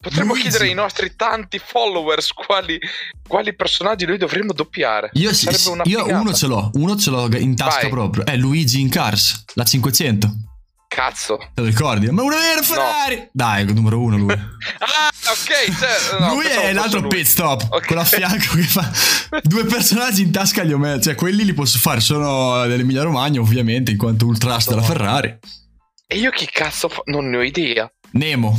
Potremmo 0.00 0.32
Luigi. 0.32 0.48
chiedere 0.48 0.68
ai 0.68 0.74
nostri 0.74 1.14
tanti 1.14 1.60
followers 1.64 2.32
quali, 2.32 2.80
quali 3.26 3.54
personaggi 3.54 4.06
noi 4.06 4.18
dovremmo 4.18 4.52
doppiare. 4.52 5.10
Io, 5.14 5.32
sì, 5.32 5.48
io 5.84 6.06
uno 6.06 6.32
ce 6.32 6.46
l'ho, 6.48 6.70
uno 6.74 6.96
ce 6.96 7.10
l'ho 7.10 7.28
in 7.36 7.54
tasca 7.54 7.82
Vai. 7.82 7.90
proprio. 7.90 8.24
È 8.24 8.36
Luigi 8.36 8.80
in 8.80 8.88
Cars, 8.88 9.44
la 9.54 9.64
500. 9.64 10.47
Cazzo. 10.88 11.36
Te 11.54 11.60
lo 11.60 11.66
ricordi? 11.66 12.10
Ma 12.10 12.22
una 12.22 12.36
vera 12.38 12.62
Ferrari! 12.62 13.28
Dai, 13.30 13.62
il 13.64 13.74
numero 13.74 14.00
uno 14.00 14.16
lui. 14.16 14.34
Ah, 14.80 15.10
ok. 15.30 15.78
Cioè, 15.78 16.20
no, 16.20 16.34
lui 16.34 16.46
è 16.46 16.72
l'altro 16.72 17.00
lui. 17.00 17.08
pit 17.10 17.26
stop, 17.26 17.66
Ok. 17.70 17.86
quello 17.86 18.00
a 18.00 18.04
fianco 18.04 18.54
che 18.54 18.62
fa 18.62 18.90
due 19.42 19.64
personaggi 19.64 20.22
in 20.22 20.30
tasca 20.32 20.64
gli 20.64 20.72
ho 20.72 20.78
messo. 20.78 21.02
Cioè, 21.02 21.14
quelli 21.14 21.44
li 21.44 21.52
posso 21.52 21.78
fare, 21.78 22.00
sono 22.00 22.66
dell'Emilia 22.66 23.02
Romagna, 23.02 23.40
ovviento, 23.40 23.90
in 23.90 23.98
quanto 23.98 24.24
ultras 24.26 24.68
della. 24.68 24.82
Ferrari. 24.82 25.38
E 26.06 26.16
io 26.16 26.30
che 26.30 26.48
cazzo 26.50 26.88
fa- 26.88 27.02
Non 27.06 27.28
ne 27.28 27.36
ho 27.36 27.42
idea. 27.42 27.90
Nemo, 28.12 28.58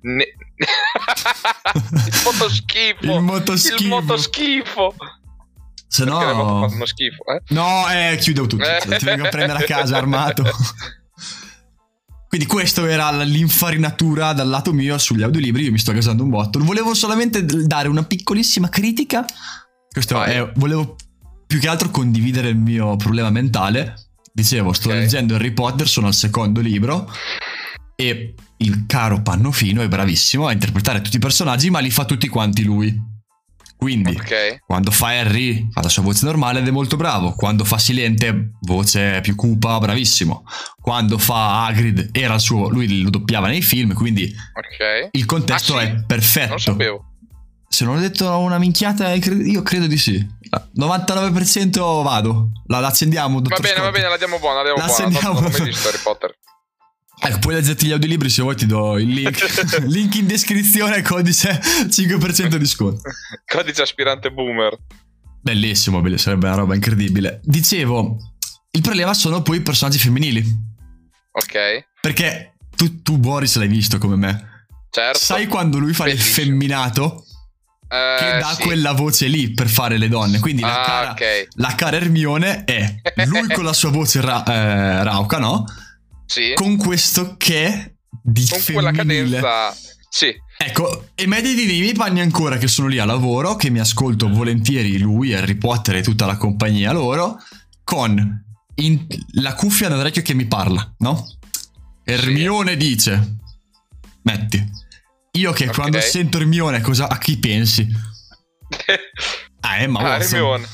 Ne- 0.00 0.34
il 1.74 2.20
motoschifo. 2.24 3.04
il 3.04 3.20
motoschifo. 3.20 3.82
Il 3.82 3.88
motoschifo. 3.88 4.94
Se 5.86 6.04
no, 6.04 6.66
fanno 6.68 6.86
schifo, 6.86 7.24
eh? 7.26 7.42
no, 7.48 7.84
eh, 7.90 8.16
chiudo 8.18 8.46
tutto. 8.46 8.64
Eh. 8.64 8.96
Ti 8.98 9.04
vengo 9.04 9.26
a 9.26 9.28
prendere 9.28 9.60
a 9.62 9.66
casa 9.66 9.96
armato. 9.98 10.42
Quindi 12.32 12.48
questo 12.48 12.86
era 12.86 13.10
l'infarinatura 13.24 14.32
dal 14.32 14.48
lato 14.48 14.72
mio 14.72 14.96
sugli 14.96 15.20
audiolibri, 15.20 15.64
io 15.64 15.70
mi 15.70 15.76
sto 15.76 15.92
gasando 15.92 16.22
un 16.22 16.30
botto. 16.30 16.58
Volevo 16.60 16.94
solamente 16.94 17.44
dare 17.44 17.88
una 17.88 18.04
piccolissima 18.04 18.70
critica. 18.70 19.22
Questo 19.90 20.22
è, 20.22 20.50
volevo 20.54 20.96
più 21.46 21.60
che 21.60 21.68
altro 21.68 21.90
condividere 21.90 22.48
il 22.48 22.56
mio 22.56 22.96
problema 22.96 23.28
mentale. 23.28 24.12
Dicevo, 24.32 24.72
sto 24.72 24.88
Ok. 24.88 24.94
leggendo 24.94 25.34
Harry 25.34 25.52
Potter, 25.52 25.86
sono 25.86 26.06
al 26.06 26.14
secondo 26.14 26.62
libro 26.62 27.12
e 27.96 28.34
il 28.56 28.84
caro 28.86 29.20
Pannofino 29.20 29.82
è 29.82 29.88
bravissimo 29.88 30.46
a 30.46 30.52
interpretare 30.52 31.02
tutti 31.02 31.16
i 31.16 31.20
personaggi, 31.20 31.68
ma 31.68 31.80
li 31.80 31.90
fa 31.90 32.06
tutti 32.06 32.28
quanti 32.28 32.64
lui. 32.64 32.98
Quindi, 33.82 34.14
Ok. 34.14 34.58
quando 34.64 34.92
fa 34.92 35.08
Harry 35.08 35.68
fa 35.72 35.82
la 35.82 35.88
sua 35.88 36.02
voce 36.04 36.24
normale 36.24 36.60
ed 36.60 36.68
è 36.68 36.70
molto 36.70 36.96
bravo. 36.96 37.32
Quando 37.32 37.64
fa 37.64 37.78
Silente, 37.78 38.52
voce 38.60 39.18
più 39.22 39.34
cupa, 39.34 39.78
bravissimo. 39.80 40.44
Quando 40.80 41.18
fa 41.18 41.64
Hagrid, 41.66 42.10
era 42.12 42.34
il 42.34 42.40
suo, 42.40 42.68
lui 42.68 43.02
lo 43.02 43.10
doppiava 43.10 43.48
nei 43.48 43.60
film, 43.60 43.92
quindi 43.94 44.24
Ok. 44.54 45.08
il 45.10 45.26
contesto 45.26 45.76
Ah, 45.76 45.80
sì? 45.80 45.86
è 45.86 46.04
perfetto. 46.06 46.48
Non 46.50 46.58
sapevo. 46.60 47.04
Se 47.68 47.84
non 47.84 47.96
ho 47.96 48.00
detto 48.00 48.28
una 48.38 48.58
minchiata, 48.58 49.12
io 49.14 49.62
credo 49.62 49.86
di 49.88 49.96
sì. 49.96 50.24
99% 50.74 52.02
vado. 52.02 52.50
La, 52.66 52.80
la 52.80 52.88
accendiamo, 52.88 53.40
Va 53.40 53.56
bene, 53.56 53.74
va 53.74 53.80
Scotti. 53.80 53.90
bene, 53.92 54.08
la 54.08 54.16
diamo 54.16 54.38
buona, 54.38 54.56
la 54.58 54.62
diamo 54.62 54.78
La 54.78 54.84
buona. 54.86 55.02
Tanto 55.02 55.18
segniamo. 55.18 55.40
Non 55.40 55.64
visto 55.64 55.88
Harry 55.88 55.98
Potter. 56.02 56.36
Ecco, 57.24 57.38
puoi 57.38 57.54
leggerti 57.54 57.86
gli 57.86 57.92
audiolibri 57.92 58.28
se 58.28 58.42
vuoi 58.42 58.56
ti 58.56 58.66
do 58.66 58.98
il 58.98 59.08
link. 59.08 59.80
link 59.86 60.16
in 60.16 60.26
descrizione, 60.26 61.02
codice 61.02 61.60
5% 61.60 62.56
di 62.56 62.66
sconto. 62.66 63.02
Codice 63.46 63.82
aspirante 63.82 64.30
boomer. 64.32 64.76
Bellissimo, 65.40 66.00
bello, 66.00 66.16
sarebbe 66.16 66.46
una 66.46 66.56
roba 66.56 66.74
incredibile. 66.74 67.40
Dicevo, 67.44 68.16
il 68.72 68.80
problema 68.80 69.14
sono 69.14 69.42
poi 69.42 69.58
i 69.58 69.62
personaggi 69.62 69.98
femminili. 69.98 70.44
Ok. 71.32 71.84
Perché 72.00 72.54
tu, 72.74 73.02
tu 73.02 73.18
Boris 73.18 73.56
l'hai 73.56 73.68
visto 73.68 73.98
come 73.98 74.16
me. 74.16 74.66
Certo. 74.90 75.18
Sai 75.18 75.46
quando 75.46 75.78
lui 75.78 75.92
fa 75.94 76.04
Bellissimo. 76.04 76.28
l'effemminato? 76.28 77.24
Eh, 77.88 78.16
Che 78.18 78.38
dà 78.38 78.52
sì. 78.54 78.62
quella 78.62 78.92
voce 78.92 79.26
lì 79.26 79.52
per 79.52 79.68
fare 79.68 79.96
le 79.96 80.08
donne. 80.08 80.38
Quindi 80.40 80.62
la, 80.62 80.80
Ah, 80.82 80.84
cara, 80.84 81.10
ok. 81.12 81.46
la 81.54 81.74
cara 81.74 81.96
Hermione 81.98 82.64
è 82.64 83.00
lui 83.26 83.46
con 83.52 83.64
la 83.64 83.72
sua 83.72 83.90
voce 83.90 84.20
ra- 84.20 84.44
eh, 84.44 85.02
rauca, 85.04 85.38
no? 85.38 85.64
Sì. 86.32 86.52
Con 86.54 86.76
questo 86.76 87.34
che 87.36 87.96
di 88.22 88.46
Con 88.48 88.62
quella 88.72 88.92
femminile. 88.92 89.40
cadenza. 89.40 89.76
Sì. 90.08 90.34
Ecco, 90.56 91.08
e 91.14 91.26
mettiti 91.26 91.66
nei 91.66 91.80
miei 91.80 91.92
panni 91.94 92.20
ancora 92.20 92.56
che 92.56 92.68
sono 92.68 92.88
lì 92.88 92.98
a 92.98 93.04
lavoro, 93.04 93.56
che 93.56 93.68
mi 93.68 93.80
ascolto 93.80 94.28
volentieri 94.30 94.98
lui, 94.98 95.34
Harry 95.34 95.56
Potter 95.56 95.96
e 95.96 96.02
tutta 96.02 96.24
la 96.26 96.36
compagnia 96.36 96.92
loro, 96.92 97.36
con 97.84 98.44
in- 98.76 99.06
la 99.34 99.54
cuffia 99.54 99.88
nell'orecchio 99.88 100.22
che 100.22 100.34
mi 100.34 100.46
parla, 100.46 100.94
no? 100.98 101.26
Hermione 102.04 102.76
dice, 102.76 103.36
metti, 104.22 104.64
io 105.32 105.52
che 105.52 105.66
Ok. 105.68 105.74
quando 105.74 106.00
sento 106.00 106.38
Hermione 106.38 106.80
cosa, 106.80 107.08
a 107.08 107.18
chi 107.18 107.36
pensi? 107.38 107.86
Ah, 109.64 109.78
Emma 109.78 110.00
ah, 110.00 110.02
Watson. 110.02 110.38
Hermione. 110.38 110.66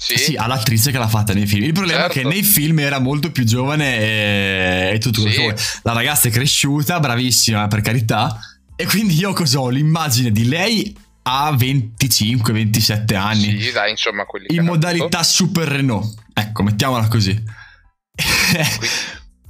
Sì. 0.00 0.16
Sì, 0.16 0.36
all'attrice 0.36 0.92
che 0.92 0.98
l'ha 0.98 1.08
fatta 1.08 1.34
nei 1.34 1.44
film. 1.46 1.64
Il 1.64 1.72
problema 1.72 1.98
è 1.98 2.02
Certo. 2.12 2.20
che 2.20 2.24
nei 2.34 2.44
film 2.44 2.78
era 2.78 3.00
molto 3.00 3.32
più 3.32 3.44
giovane 3.44 3.98
e, 3.98 4.90
e 4.94 4.98
tutto 4.98 5.20
quello 5.22 5.34
Sì. 5.34 5.40
che 5.42 5.50
vuoi. 5.52 5.60
La 5.82 5.92
ragazza 5.92 6.28
è 6.28 6.30
cresciuta, 6.30 7.00
bravissima 7.00 7.66
per 7.66 7.80
carità. 7.80 8.38
E 8.76 8.86
quindi 8.86 9.14
io 9.18 9.32
cosa 9.32 9.58
ho? 9.58 9.68
L'immagine 9.70 10.30
di 10.30 10.46
lei 10.46 10.96
a 11.22 11.50
25-27 11.52 13.16
anni. 13.16 13.60
Sì, 13.60 13.72
dai, 13.72 13.90
insomma, 13.90 14.24
quelli 14.24 14.46
in 14.54 14.64
modalità 14.64 15.22
Super 15.24 15.66
Renault. 15.66 16.14
Ecco, 16.32 16.62
mettiamola 16.62 17.08
così. 17.08 17.32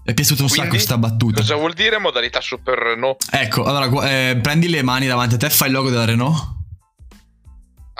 Mi 0.08 0.14
è 0.14 0.14
piaciuta 0.14 0.42
un 0.42 0.48
sacco 0.48 0.78
sta 0.78 0.96
battuta. 0.96 1.40
Cosa 1.40 1.56
vuol 1.56 1.74
dire 1.74 1.98
modalità 1.98 2.40
super 2.40 2.78
Renault? 2.78 3.26
Ecco, 3.30 3.64
allora 3.64 4.08
eh, 4.08 4.38
prendi 4.40 4.68
le 4.68 4.82
mani 4.82 5.06
davanti 5.06 5.34
a 5.34 5.38
te, 5.38 5.50
fai 5.50 5.68
il 5.68 5.74
logo 5.74 5.90
della 5.90 6.06
Renault. 6.06 6.56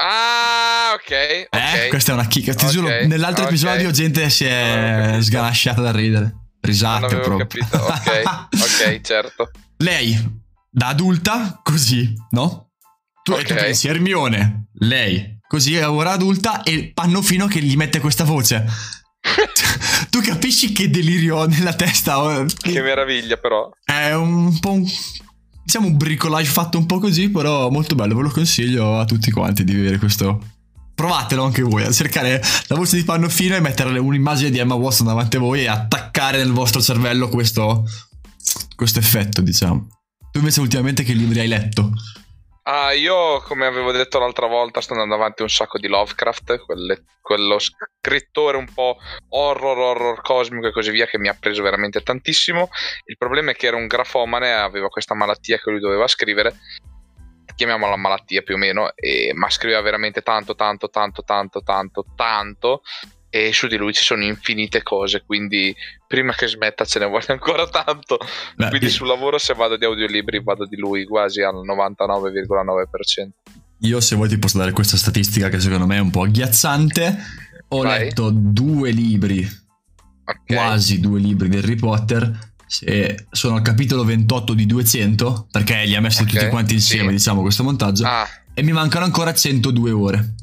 Ah, 0.01 0.93
ok. 0.95 1.49
ok. 1.51 1.75
Eh, 1.85 1.89
questa 1.89 2.13
è 2.13 2.15
una 2.15 2.27
chicca. 2.27 2.55
Ti 2.55 2.65
Ok, 2.67 2.71
giuro, 2.71 2.89
nell'altro 3.07 3.43
ok. 3.43 3.49
episodio 3.51 3.91
gente 3.91 4.31
si 4.31 4.45
è 4.45 5.19
sganasciata 5.21 5.81
da 5.81 5.91
ridere. 5.91 6.35
Risate 6.61 7.17
proprio. 7.17 7.39
capito. 7.39 7.77
Ok, 7.79 8.23
ok, 8.53 9.01
certo. 9.01 9.51
Lei, 9.79 10.17
da 10.71 10.89
adulta, 10.89 11.61
così, 11.63 12.13
no? 12.31 12.71
Tu, 13.23 13.33
e 13.35 13.45
tu 13.45 13.55
pensi 13.55 13.89
Hermione, 13.89 14.69
lei, 14.79 15.39
così 15.47 15.77
è 15.77 15.89
ora 15.89 16.13
adulta 16.13 16.63
e 16.63 16.93
Pannofino 16.95 17.47
che 17.47 17.61
gli 17.61 17.77
mette 17.77 18.01
questa 18.01 18.25
voce. 18.25 18.65
tu 20.11 20.21
capisci 20.21 20.73
che 20.73 20.89
delirio 20.89 21.39
ho 21.39 21.47
nella 21.47 21.75
testa? 21.75 22.23
oh, 22.23 22.45
Che 22.47 22.81
meraviglia, 22.81 23.37
però. 23.37 23.69
È 23.85 24.13
un 24.15 24.59
po' 24.61 24.73
un... 24.73 24.87
Diciamo 25.69 25.89
un 25.89 25.99
bricolage 25.99 26.49
fatto 26.49 26.79
un 26.79 26.87
po' 26.87 26.99
così, 26.99 27.29
però 27.29 27.69
molto 27.69 27.95
bello, 27.95 28.17
ve 28.17 28.23
lo 28.23 28.31
consiglio 28.31 28.99
a 28.99 29.05
tutti 29.05 29.31
quanti 29.31 29.65
di 29.65 29.75
vivere 29.75 29.99
questo. 29.99 30.43
Provatelo 30.95 31.45
anche 31.45 31.61
voi, 31.61 31.83
a 31.85 31.93
cercare 31.93 32.43
la 32.69 32.75
voce 32.75 32.97
di 32.97 33.05
Pannofino 33.05 33.55
e 33.55 33.61
mettere 33.61 33.99
un'immagine 33.99 34.49
di 34.49 34.57
Emma 34.57 34.73
Watson 34.73 35.09
davanti 35.09 35.37
a 35.37 35.41
voi 35.41 35.61
e 35.61 35.69
attaccare 35.69 36.39
nel 36.39 36.53
vostro 36.53 36.81
cervello 36.81 37.29
questo, 37.29 37.87
questo 38.77 38.99
effetto, 38.99 39.43
diciamo. 39.43 39.89
Tu 40.33 40.39
invece 40.39 40.61
ultimamente 40.61 41.03
che 41.03 41.13
libri 41.13 41.41
hai 41.41 41.49
letto? 41.49 41.93
Ah, 42.71 42.93
io, 42.93 43.41
come 43.41 43.65
avevo 43.65 43.93
detto 43.93 44.19
l'altra 44.19 44.47
volta, 44.47 44.83
sto 44.83 44.93
andando 44.93 45.15
avanti 45.15 45.41
un 45.41 45.49
sacco 45.49 45.79
di 45.79 45.89
Lovecraft, 45.89 46.59
quelle- 46.67 47.05
quello 47.23 47.59
scrittore 47.59 48.59
un 48.59 48.71
po' 48.71 48.99
horror, 49.31 49.79
horror 49.79 50.21
cosmico 50.21 50.67
e 50.67 50.73
così 50.73 50.91
via, 50.91 51.07
che 51.07 51.19
mi 51.19 51.29
ha 51.29 51.37
preso 51.41 51.63
veramente 51.63 52.03
tantissimo. 52.03 52.69
Il 53.07 53.17
problema 53.17 53.53
è 53.53 53.55
che 53.55 53.69
era 53.69 53.77
un 53.79 53.87
grafomane, 53.87 54.53
aveva 54.53 54.89
questa 54.89 55.15
malattia 55.15 55.57
che 55.57 55.71
lui 55.71 55.81
doveva 55.81 56.07
scrivere, 56.09 56.57
chiamiamola 57.57 57.97
malattia 57.97 58.43
più 58.43 58.57
o 58.57 58.59
meno, 58.59 58.95
e, 58.97 59.33
ma 59.33 59.49
scriveva 59.49 59.81
veramente 59.81 60.21
tanto, 60.21 60.55
tanto, 60.55 60.91
tanto, 60.91 61.23
tanto, 61.23 61.63
tanto, 61.63 62.05
tanto. 62.15 62.83
E 63.31 63.53
su 63.53 63.67
di 63.67 63.77
lui 63.77 63.93
ci 63.93 64.03
sono 64.03 64.25
infinite 64.25 64.83
cose, 64.83 65.23
quindi 65.27 65.75
prima 66.07 66.33
che 66.35 66.47
smetta 66.47 66.85
ce 66.87 66.99
ne 66.99 67.07
vuole 67.07 67.27
ancora 67.29 67.69
tanto. 67.69 68.19
Beh, 68.57 68.69
Quindi 68.69 68.87
io- 68.87 68.93
sul 68.93 69.07
lavoro 69.07 69.37
se 69.39 69.53
vado 69.55 69.77
di 69.77 69.85
audiolibri 69.85 70.43
vado 70.43 70.65
di 70.67 70.77
lui 70.77 71.05
quasi 71.05 71.43
al 71.43 71.57
99,9%. 71.57 73.29
Io 73.83 74.01
se 74.01 74.17
vuoi 74.17 74.29
ti 74.29 74.39
posso 74.39 74.59
dare 74.59 74.73
questa 74.73 74.97
statistica 74.97 75.49
che 75.49 75.61
secondo 75.61 75.87
me 75.87 75.97
è 75.97 76.01
un 76.01 76.11
po' 76.11 76.23
agghiacciante. 76.23 77.19
Ho 77.69 77.83
Vai. 77.83 77.99
letto 78.07 78.31
due 78.33 78.91
libri 78.91 79.47
Ok. 80.25 80.45
quasi 80.47 80.99
due 81.01 81.21
libri 81.21 81.49
di 81.49 81.59
Harry 81.59 81.77
Potter. 81.77 82.47
E 82.81 83.27
sono 83.31 83.57
al 83.57 83.63
capitolo 83.63 84.05
28 84.05 84.53
di 84.53 84.67
200 84.67 85.49
perché 85.51 85.85
li 85.85 85.95
ha 85.95 86.01
messi 86.01 86.23
Ok, 86.23 86.29
tutti 86.31 86.49
quanti 86.49 86.75
insieme, 86.75 87.09
sì. 87.11 87.15
diciamo, 87.17 87.41
questo 87.43 87.63
montaggio. 87.63 88.05
Ah, 88.07 88.27
E 88.53 88.63
mi 88.63 88.73
mancano 88.73 89.05
ancora 89.05 89.33
102 89.33 89.91
ore. 89.91 90.35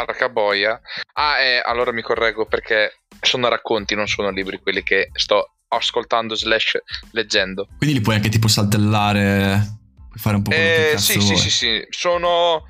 Arca 0.00 0.28
boia. 0.28 0.80
Ah, 1.14 1.38
eh, 1.38 1.62
allora 1.64 1.92
mi 1.92 2.02
correggo 2.02 2.46
perché 2.46 3.00
sono 3.20 3.48
racconti, 3.48 3.94
non 3.94 4.06
sono 4.06 4.30
libri 4.30 4.60
quelli 4.60 4.82
che 4.82 5.10
sto 5.14 5.56
ascoltando 5.68 6.34
slash 6.34 6.78
leggendo. 7.12 7.68
Quindi 7.78 7.96
li 7.96 8.02
puoi 8.02 8.16
anche 8.16 8.28
tipo 8.28 8.48
saltellare, 8.48 9.60
fare 10.14 10.36
un 10.36 10.42
po' 10.42 10.50
quello 10.50 10.64
che 10.64 10.90
Eh, 10.92 10.98
sì, 10.98 11.20
sì, 11.20 11.36
sì, 11.36 11.50
sì, 11.50 11.86
sono... 11.90 12.64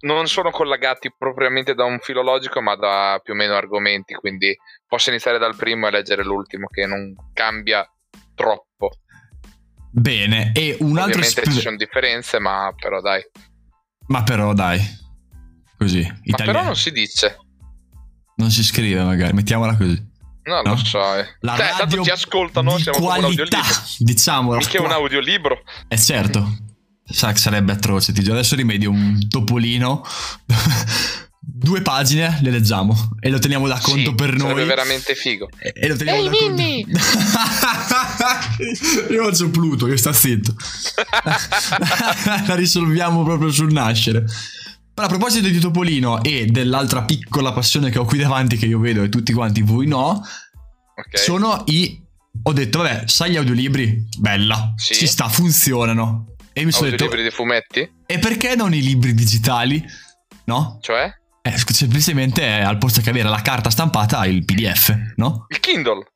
non 0.00 0.26
sono 0.26 0.50
collegati 0.50 1.14
propriamente 1.16 1.74
da 1.74 1.84
un 1.84 2.00
filologico, 2.00 2.60
ma 2.60 2.74
da 2.74 3.20
più 3.22 3.34
o 3.34 3.36
meno 3.36 3.54
argomenti. 3.54 4.14
Quindi 4.14 4.56
posso 4.88 5.10
iniziare 5.10 5.38
dal 5.38 5.54
primo 5.54 5.86
e 5.86 5.90
leggere 5.90 6.24
l'ultimo, 6.24 6.66
che 6.66 6.86
non 6.86 7.14
cambia 7.32 7.88
troppo. 8.34 8.90
Bene, 9.90 10.52
e 10.54 10.76
un 10.80 10.96
altro... 10.98 11.20
Ovviamente 11.20 11.42
sp- 11.44 11.52
ci 11.52 11.60
sono 11.60 11.76
differenze, 11.76 12.40
ma 12.40 12.72
però 12.76 13.00
dai. 13.00 13.22
Ma 14.08 14.22
però 14.24 14.52
dai. 14.52 14.80
Così. 15.82 15.98
Italiano. 15.98 16.36
Ma 16.36 16.44
però 16.44 16.62
non 16.62 16.76
si 16.76 16.92
dice. 16.92 17.38
Non 18.36 18.50
si 18.50 18.62
scrive 18.62 19.02
magari, 19.02 19.32
mettiamola 19.32 19.76
così. 19.76 20.10
No, 20.44 20.62
no? 20.62 20.70
lo 20.70 20.76
so. 20.76 21.14
Eh. 21.16 21.26
La 21.40 21.56
cioè, 21.56 21.74
tanto 21.76 22.02
ci 22.04 22.10
ascoltano, 22.10 22.78
siamo 22.78 22.98
qualità, 22.98 23.20
come 23.20 23.34
un 23.34 23.38
audiolibro. 23.38 23.82
Diciamo. 23.98 24.54
Mica 24.54 24.78
è 24.78 24.80
un 24.80 24.92
audiolibro. 24.92 25.62
Eh 25.88 25.98
certo. 25.98 26.56
Sa 27.04 27.32
che 27.32 27.38
sarebbe 27.38 27.72
atroce, 27.72 28.12
ti 28.12 28.22
giuro. 28.22 28.34
Adesso 28.34 28.54
rimedio 28.54 28.90
un 28.90 29.28
topolino. 29.28 30.04
Due 31.44 31.82
pagine 31.82 32.38
le 32.42 32.50
leggiamo 32.50 33.10
e 33.18 33.28
lo 33.28 33.40
teniamo 33.40 33.66
da 33.66 33.78
conto 33.80 34.10
sì, 34.10 34.14
per 34.14 34.30
noi. 34.30 34.50
Sarebbe 34.50 34.64
veramente 34.64 35.14
figo. 35.16 35.48
E, 35.58 35.72
e 35.74 35.88
lo 35.88 35.96
teniamo 35.96 36.20
Ehi, 36.20 36.28
da 36.28 36.36
conto. 36.36 36.62
Io 39.12 39.24
faccio 39.24 39.50
Pluto 39.50 39.86
che 39.86 39.96
sta 39.96 40.12
zitto. 40.12 40.54
La 42.46 42.54
risolviamo 42.54 43.24
proprio 43.24 43.50
sul 43.50 43.72
nascere. 43.72 44.24
Però 44.94 45.06
a 45.06 45.10
proposito 45.10 45.48
di 45.48 45.58
Topolino 45.58 46.22
e 46.22 46.46
dell'altra 46.46 47.02
piccola 47.02 47.52
passione 47.52 47.90
che 47.90 47.98
ho 47.98 48.04
qui 48.04 48.18
davanti, 48.18 48.56
che 48.56 48.66
io 48.66 48.78
vedo 48.78 49.02
e 49.02 49.08
tutti 49.08 49.32
quanti 49.32 49.62
voi 49.62 49.86
no, 49.86 50.22
okay. 50.94 51.22
sono 51.22 51.62
i. 51.66 52.00
Ho 52.44 52.52
detto, 52.52 52.78
vabbè, 52.78 53.04
sai 53.06 53.32
gli 53.32 53.36
audiolibri? 53.36 54.08
Bella, 54.18 54.72
sì. 54.76 54.94
ci 54.94 55.06
sta, 55.06 55.28
funzionano. 55.28 56.34
E 56.52 56.64
mi 56.64 56.72
sono 56.72 56.90
detto. 56.90 57.04
libri 57.04 57.22
di 57.22 57.30
fumetti? 57.30 57.90
E 58.04 58.18
perché 58.18 58.54
non 58.54 58.74
i 58.74 58.82
libri 58.82 59.14
digitali? 59.14 59.82
No? 60.44 60.78
Cioè? 60.82 61.10
Eh, 61.40 61.56
semplicemente 61.56 62.46
al 62.46 62.78
posto 62.78 63.00
che 63.00 63.10
avere 63.10 63.28
la 63.28 63.40
carta 63.42 63.70
stampata 63.70 64.24
il 64.26 64.44
PDF, 64.44 64.94
no? 65.16 65.46
Il 65.48 65.60
Kindle? 65.60 66.06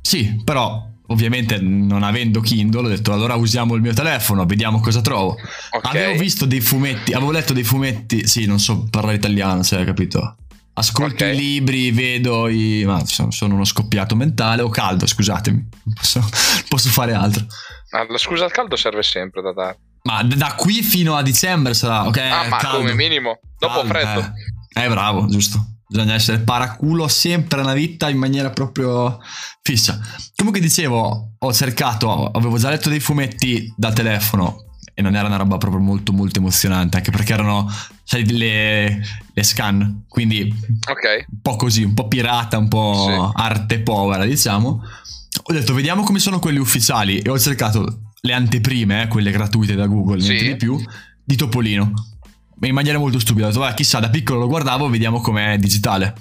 Sì, 0.00 0.40
però 0.42 0.88
ovviamente 1.08 1.58
non 1.60 2.02
avendo 2.02 2.40
Kindle 2.40 2.86
ho 2.86 2.88
detto 2.88 3.12
allora 3.12 3.34
usiamo 3.34 3.74
il 3.74 3.82
mio 3.82 3.92
telefono, 3.92 4.44
vediamo 4.46 4.80
cosa 4.80 5.00
trovo. 5.00 5.36
Okay. 5.70 6.02
Avevo 6.02 6.18
visto 6.18 6.46
dei 6.46 6.60
fumetti, 6.60 7.12
avevo 7.12 7.30
letto 7.30 7.52
dei 7.52 7.64
fumetti, 7.64 8.26
sì, 8.26 8.46
non 8.46 8.58
so 8.58 8.86
parlare 8.90 9.16
italiano, 9.16 9.62
se 9.62 9.76
hai 9.76 9.84
capito. 9.84 10.36
Ascolto 10.74 11.24
okay. 11.24 11.34
i 11.34 11.38
libri, 11.38 11.90
vedo 11.90 12.48
i... 12.48 12.84
ma 12.84 13.02
sono 13.06 13.54
uno 13.54 13.64
scoppiato 13.64 14.14
mentale 14.14 14.60
o 14.62 14.68
caldo, 14.68 15.06
scusatemi, 15.06 15.68
non 15.84 15.94
posso, 15.94 16.28
posso 16.68 16.90
fare 16.90 17.14
altro. 17.14 17.46
Ah, 17.90 18.06
la 18.08 18.18
scusa 18.18 18.44
al 18.44 18.50
caldo 18.50 18.76
serve 18.76 19.02
sempre 19.02 19.40
da 19.40 19.52
dare. 19.52 19.78
Ma 20.02 20.22
da 20.22 20.54
qui 20.54 20.82
fino 20.82 21.16
a 21.16 21.22
dicembre 21.22 21.72
sarà, 21.74 22.06
ok? 22.06 22.18
Ah, 22.18 22.48
ma 22.48 22.56
caldo. 22.58 22.78
come 22.78 22.94
minimo, 22.94 23.40
dopo 23.58 23.80
caldo, 23.80 23.88
freddo. 23.88 24.20
Eh. 24.20 24.84
Eh, 24.84 24.88
bravo, 24.88 25.26
giusto. 25.26 25.75
Bisogna 25.88 26.14
essere 26.14 26.40
paraculo 26.40 27.06
sempre 27.06 27.58
nella 27.58 27.72
vita 27.72 28.08
in 28.08 28.18
maniera 28.18 28.50
proprio 28.50 29.20
fissa. 29.62 30.00
Comunque 30.34 30.60
dicevo, 30.60 31.34
ho 31.38 31.52
cercato, 31.52 32.26
avevo 32.26 32.58
già 32.58 32.70
letto 32.70 32.88
dei 32.88 32.98
fumetti 32.98 33.72
dal 33.76 33.94
telefono 33.94 34.64
e 34.92 35.02
non 35.02 35.14
era 35.14 35.28
una 35.28 35.36
roba 35.36 35.58
proprio 35.58 35.80
molto 35.80 36.12
molto 36.12 36.38
emozionante, 36.40 36.96
anche 36.96 37.10
perché 37.10 37.34
erano, 37.34 37.70
sai, 38.02 38.26
le, 38.26 39.00
le 39.32 39.42
scan, 39.42 40.04
quindi 40.08 40.52
okay. 40.88 41.24
un 41.30 41.40
po' 41.42 41.56
così, 41.56 41.84
un 41.84 41.94
po' 41.94 42.08
pirata, 42.08 42.58
un 42.58 42.68
po' 42.68 43.04
sì. 43.06 43.40
arte 43.42 43.80
povera, 43.80 44.24
diciamo. 44.24 44.82
Ho 45.42 45.52
detto, 45.52 45.74
vediamo 45.74 46.02
come 46.02 46.18
sono 46.18 46.38
quelli 46.38 46.58
ufficiali 46.58 47.18
e 47.18 47.30
ho 47.30 47.38
cercato 47.38 48.12
le 48.22 48.32
anteprime, 48.32 49.02
eh, 49.02 49.08
quelle 49.08 49.30
gratuite 49.30 49.74
da 49.74 49.86
Google, 49.86 50.16
niente 50.16 50.38
sì. 50.38 50.48
di 50.48 50.56
più, 50.56 50.82
di 51.22 51.36
Topolino 51.36 51.92
in 52.60 52.74
maniera 52.74 52.98
molto 52.98 53.18
stupida. 53.18 53.48
Ho 53.48 53.50
detto, 53.50 53.74
chissà, 53.74 54.00
da 54.00 54.08
piccolo 54.08 54.40
lo 54.40 54.46
guardavo, 54.48 54.88
vediamo 54.88 55.20
com'è 55.20 55.56
digitale. 55.58 56.14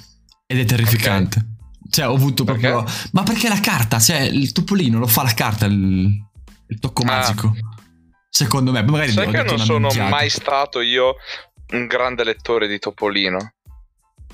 Ed 0.46 0.60
è 0.60 0.65
terrificante. 0.65 1.39
Okay. 1.39 1.54
Cioè, 1.89 2.08
ho 2.08 2.13
avuto 2.13 2.44
perché? 2.44 2.70
proprio. 2.70 2.94
Ma 3.12 3.24
perché 3.24 3.48
la 3.48 3.60
carta? 3.60 4.00
Cioè, 4.00 4.20
il 4.20 4.51
topolino 4.51 5.00
lo 5.00 5.08
fa 5.08 5.24
la 5.24 5.34
carta, 5.34 5.65
il, 5.65 6.10
il 6.68 6.80
tocco 6.80 7.04
ah. 7.04 7.06
magico. 7.06 7.54
Secondo 8.30 8.71
me, 8.71 8.84
magari 8.84 9.12
Sai 9.12 9.32
che 9.32 9.43
non 9.43 9.60
sono 9.60 9.88
minchiata. 9.88 10.10
mai 10.10 10.30
stato 10.30 10.82
io 10.82 11.15
un 11.71 11.88
grande 11.88 12.26
lettore 12.26 12.67
di 12.67 12.80
Topolino. 12.80 13.54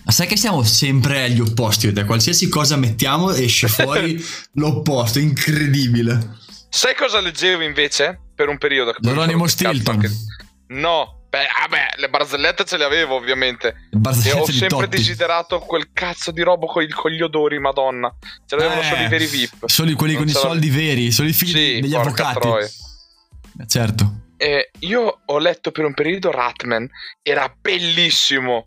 Ma 0.04 0.12
sai 0.12 0.26
che 0.26 0.36
siamo 0.36 0.64
sempre 0.64 1.26
agli 1.26 1.40
opposti, 1.40 1.92
da 1.92 2.06
qualsiasi 2.06 2.50
cosa 2.50 2.76
mettiamo 2.78 3.30
esce 3.30 3.68
fuori 3.70 4.20
l'opposto, 4.54 5.20
incredibile. 5.20 6.38
Sai 6.68 6.96
cosa 6.96 7.20
leggevo 7.20 7.62
invece 7.62 8.20
per 8.34 8.50
un 8.50 8.58
periodo? 8.58 8.96
Geronimo 9.00 9.46
Stilton. 9.46 9.96
Anche... 9.96 10.10
No, 10.70 11.21
Beh, 11.32 11.48
vabbè, 11.62 11.88
le 11.96 12.10
barzellette 12.10 12.66
ce 12.66 12.76
le 12.76 12.84
avevo 12.84 13.16
ovviamente. 13.16 13.88
E 13.90 13.98
ho 14.04 14.12
sempre 14.46 14.68
Totti. 14.68 14.88
desiderato 14.98 15.60
quel 15.60 15.92
cazzo 15.94 16.32
di 16.32 16.42
robo 16.42 16.66
con, 16.68 16.86
con 16.90 17.10
gli 17.10 17.22
odori, 17.22 17.58
madonna. 17.58 18.14
Ce 18.46 18.58
l'avevano 18.58 18.82
Eh, 18.82 18.84
solo 18.84 19.02
i 19.04 19.08
veri 19.08 19.26
VIP. 19.28 19.66
Solo 19.70 19.96
quelli 19.96 20.14
Non 20.16 20.24
con 20.24 20.32
i 20.32 20.36
soldi 20.36 20.70
veri, 20.70 21.10
solo 21.12 21.30
i 21.30 21.34
figli 21.34 21.50
Sì, 21.52 21.80
degli 21.80 21.96
avvocati. 21.96 22.40
troia. 22.42 22.66
Eh, 22.66 23.66
Certo. 23.66 24.16
E 24.36 24.72
io 24.80 25.22
ho 25.26 25.38
letto 25.38 25.72
per 25.72 25.86
un 25.86 25.94
periodo 25.94 26.32
Ratman, 26.32 26.90
era 27.22 27.56
bellissimo. 27.62 28.64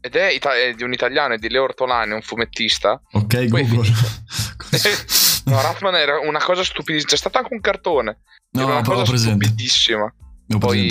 Ed 0.00 0.14
è, 0.16 0.30
ita- 0.30 0.56
è 0.56 0.72
di 0.72 0.84
un 0.84 0.92
italiano, 0.94 1.34
è 1.34 1.36
di 1.38 1.50
Leo 1.50 1.64
Ortolani, 1.64 2.12
un 2.14 2.22
fumettista. 2.22 2.98
Ok, 3.12 3.48
Poi 3.48 3.66
Google. 3.68 3.90
no, 5.44 5.60
Ratman 5.60 5.94
era 5.96 6.20
una 6.20 6.38
cosa 6.38 6.62
stupidissima. 6.64 7.10
C'è 7.10 7.16
stato 7.18 7.36
anche 7.38 7.52
un 7.52 7.60
cartone. 7.60 8.18
No, 8.52 8.62
era 8.62 8.72
una 8.72 8.82
cosa 8.82 9.02
presente. 9.02 9.44
stupidissima. 9.44 10.10
Ho 10.54 10.58
Poi 10.58 10.88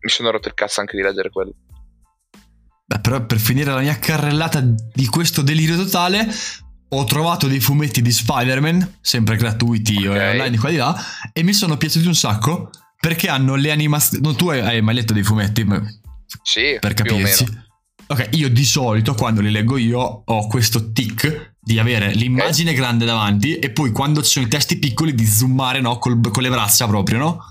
mi 0.00 0.08
sono 0.08 0.30
rotto 0.30 0.48
il 0.48 0.54
cazzo 0.54 0.80
anche 0.80 0.96
di 0.96 1.02
leggere 1.02 1.30
quello. 1.30 1.54
Beh, 2.86 3.00
però 3.00 3.24
per 3.24 3.38
finire 3.38 3.70
la 3.70 3.80
mia 3.80 3.98
carrellata 3.98 4.60
di 4.60 5.06
questo 5.06 5.42
delirio 5.42 5.76
totale, 5.76 6.26
ho 6.88 7.04
trovato 7.04 7.46
dei 7.48 7.60
fumetti 7.60 8.02
di 8.02 8.12
Spider-Man, 8.12 8.98
sempre 9.00 9.36
gratuiti 9.36 10.04
eh, 10.04 10.08
online 10.08 10.50
di 10.50 10.58
qua 10.58 10.70
di 10.70 10.76
là, 10.76 10.94
e 11.32 11.42
mi 11.42 11.52
sono 11.52 11.76
piaciuti 11.76 12.06
un 12.06 12.14
sacco 12.14 12.70
perché 12.98 13.28
hanno 13.28 13.54
le 13.54 13.70
animazioni. 13.70 14.24
No, 14.24 14.34
tu 14.34 14.48
hai, 14.48 14.60
hai 14.60 14.80
mai 14.80 14.94
letto 14.94 15.12
dei 15.12 15.22
fumetti? 15.22 15.66
Sì, 16.42 16.76
per 16.80 16.94
capirsi. 16.94 17.62
Ok, 18.06 18.28
io 18.32 18.50
di 18.50 18.64
solito 18.64 19.14
quando 19.14 19.40
li 19.40 19.50
leggo 19.50 19.78
io 19.78 19.98
ho 19.98 20.46
questo 20.46 20.92
tic 20.92 21.54
di 21.58 21.78
avere 21.78 22.12
l'immagine 22.12 22.74
grande 22.74 23.06
davanti 23.06 23.58
e 23.58 23.70
poi 23.70 23.92
quando 23.92 24.22
ci 24.22 24.28
sono 24.28 24.44
i 24.44 24.48
testi 24.48 24.78
piccoli 24.78 25.14
di 25.14 25.24
zoomare 25.24 25.80
no, 25.80 25.96
col- 25.96 26.20
con 26.30 26.42
le 26.42 26.50
braccia 26.50 26.86
proprio, 26.86 27.16
no? 27.16 27.44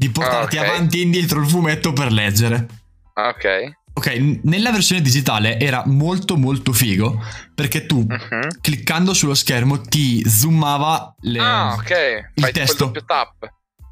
Di 0.00 0.08
portarti 0.08 0.56
Ah, 0.56 0.62
ok. 0.62 0.66
avanti 0.68 0.98
e 0.98 1.02
indietro 1.02 1.40
il 1.42 1.46
fumetto 1.46 1.92
per 1.92 2.10
leggere. 2.10 2.66
Ah, 3.12 3.28
Ok. 3.28 3.78
Ok, 3.92 4.38
nella 4.44 4.70
versione 4.70 5.02
digitale 5.02 5.58
era 5.60 5.82
molto 5.84 6.38
molto 6.38 6.72
figo 6.72 7.20
perché 7.54 7.84
tu 7.84 8.06
Mhm. 8.08 8.60
cliccando 8.62 9.12
sullo 9.12 9.34
schermo 9.34 9.80
ti 9.82 10.26
zoomava 10.26 11.16
le... 11.22 11.38
Ah, 11.38 11.74
ok. 11.74 11.86
Fai 11.88 12.22
tipo 12.34 12.46
il 12.46 12.52
testo. 12.54 12.84
doppio 12.86 13.04
tap. 13.04 13.34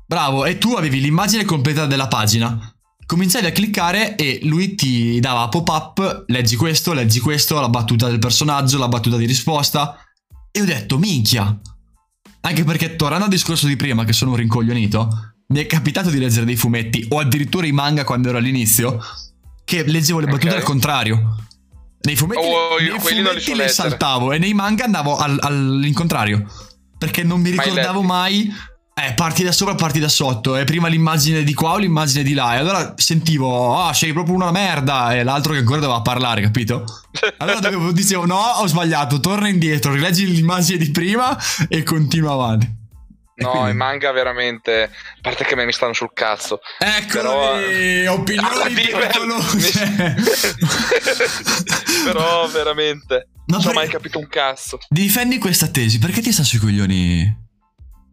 Bravo, 0.07 0.47
e 0.47 0.57
tu 0.57 0.73
avevi 0.75 1.01
l'immagine 1.03 1.45
completa 1.45 1.85
della 1.85 2.09
pagina. 2.09 2.73
Cominciavi 3.05 3.47
a 3.47 3.53
cliccare 3.53 4.17
e 4.17 4.39
lui 4.45 4.75
ti 4.77 5.21
dava 5.21 5.49
pop-up, 5.49 6.25
leggi 6.29 6.57
questo, 6.57 6.95
leggi 6.95 7.21
questo, 7.21 7.61
la 7.61 7.69
battuta 7.69 8.07
del 8.09 8.19
personaggio, 8.21 8.79
la 8.79 8.89
battuta 8.89 9.17
di 9.19 9.27
risposta. 9.27 9.99
E 10.51 10.61
ho 10.63 10.65
detto, 10.65 10.97
minchia. 10.97 11.55
Anche 12.43 12.65
perché, 12.65 12.97
tornando 12.97 13.25
al 13.25 13.31
discorso 13.31 13.67
di 13.67 13.77
prima, 13.77 14.05
che 14.05 14.15
sono 14.15 14.31
un 14.31 14.37
rincoglionito, 14.39 15.35
mi 15.51 15.61
è 15.61 15.67
capitato 15.67 16.11
di 16.11 16.19
leggere 16.19 16.45
dei 16.45 16.57
fumetti, 16.57 17.07
o 17.11 17.19
addirittura 17.21 17.67
i 17.67 17.73
manga 17.73 18.05
quando 18.05 18.29
ero 18.29 18.37
all'inizio, 18.39 18.99
che 19.65 19.83
leggevo 19.85 20.21
le 20.21 20.27
battute 20.27 20.51
Ok. 20.51 20.57
al 20.57 20.63
contrario. 20.63 21.37
Nei 22.03 22.17
fumetti, 22.17 22.41
Oh, 22.47 22.77
nei 22.79 22.89
fumetti 22.99 23.15
le 23.23 23.33
leggere. 23.33 23.69
saltavo 23.69 24.33
e 24.33 24.39
nei 24.39 24.53
manga 24.53 24.85
andavo 24.85 25.17
al- 25.17 25.39
all'incontrario. 25.41 26.45
Perché 26.99 27.23
non 27.23 27.41
mi 27.41 27.53
Mai 27.53 27.65
ricordavo 27.67 28.01
letti? 28.01 28.07
mai 28.13 28.55
eh, 29.01 29.13
parti 29.15 29.43
da 29.45 29.53
sopra, 29.53 29.75
parti 29.75 30.01
da 30.01 30.09
sotto. 30.09 30.57
E 30.57 30.65
prima 30.65 30.89
l'immagine 30.89 31.45
di 31.45 31.55
qua 31.55 31.73
o 31.73 31.77
l'immagine 31.79 32.23
di 32.25 32.35
là. 32.35 32.55
E 32.55 32.59
allora 32.59 32.95
sentivo, 32.97 33.79
ah, 33.81 33.93
sei 33.95 34.13
proprio 34.13 34.35
una 34.35 34.51
merda. 34.51 35.15
E 35.15 35.23
l'altro 35.23 35.53
che 35.53 35.61
ancora 35.61 35.79
doveva 35.81 36.03
parlare, 36.03 36.43
capito? 36.43 36.85
Allora 37.39 37.59
dovevo, 37.61 37.91
dicevo, 37.93 38.27
no, 38.27 38.37
ho 38.37 38.67
sbagliato, 38.67 39.19
torna 39.21 39.49
indietro, 39.49 39.93
rileggi 39.93 40.27
l'immagine 40.33 40.79
di 40.79 40.91
prima 40.91 41.37
e 41.69 41.83
continua 41.85 42.33
avanti. 42.33 42.77
No, 43.39 43.51
quindi- 43.51 43.71
i 43.71 43.75
manga 43.75 44.11
veramente. 44.13 44.83
A 44.85 44.91
parte 45.21 45.45
che 45.45 45.53
a 45.55 45.57
me 45.57 45.65
mi 45.65 45.73
stanno 45.73 45.93
sul 45.93 46.11
cazzo. 46.13 46.61
Ecco, 46.79 47.13
Però- 47.19 47.53
opinioni 48.13 48.61
Ah, 48.61 48.71
pericolose. 48.75 50.17
Però 52.05 52.47
veramente. 52.49 53.29
Ma 53.47 53.57
Non 53.59 53.67
ho 53.69 53.73
mai 53.73 53.89
capito 53.89 54.19
un 54.19 54.29
cazzo. 54.29 54.79
Difendi 54.89 55.39
questa 55.39 55.69
tesi, 55.69 55.99
perché 55.99 56.21
ti 56.21 56.33
sta 56.33 56.43
sui 56.43 56.59
coglioni? 56.59 57.47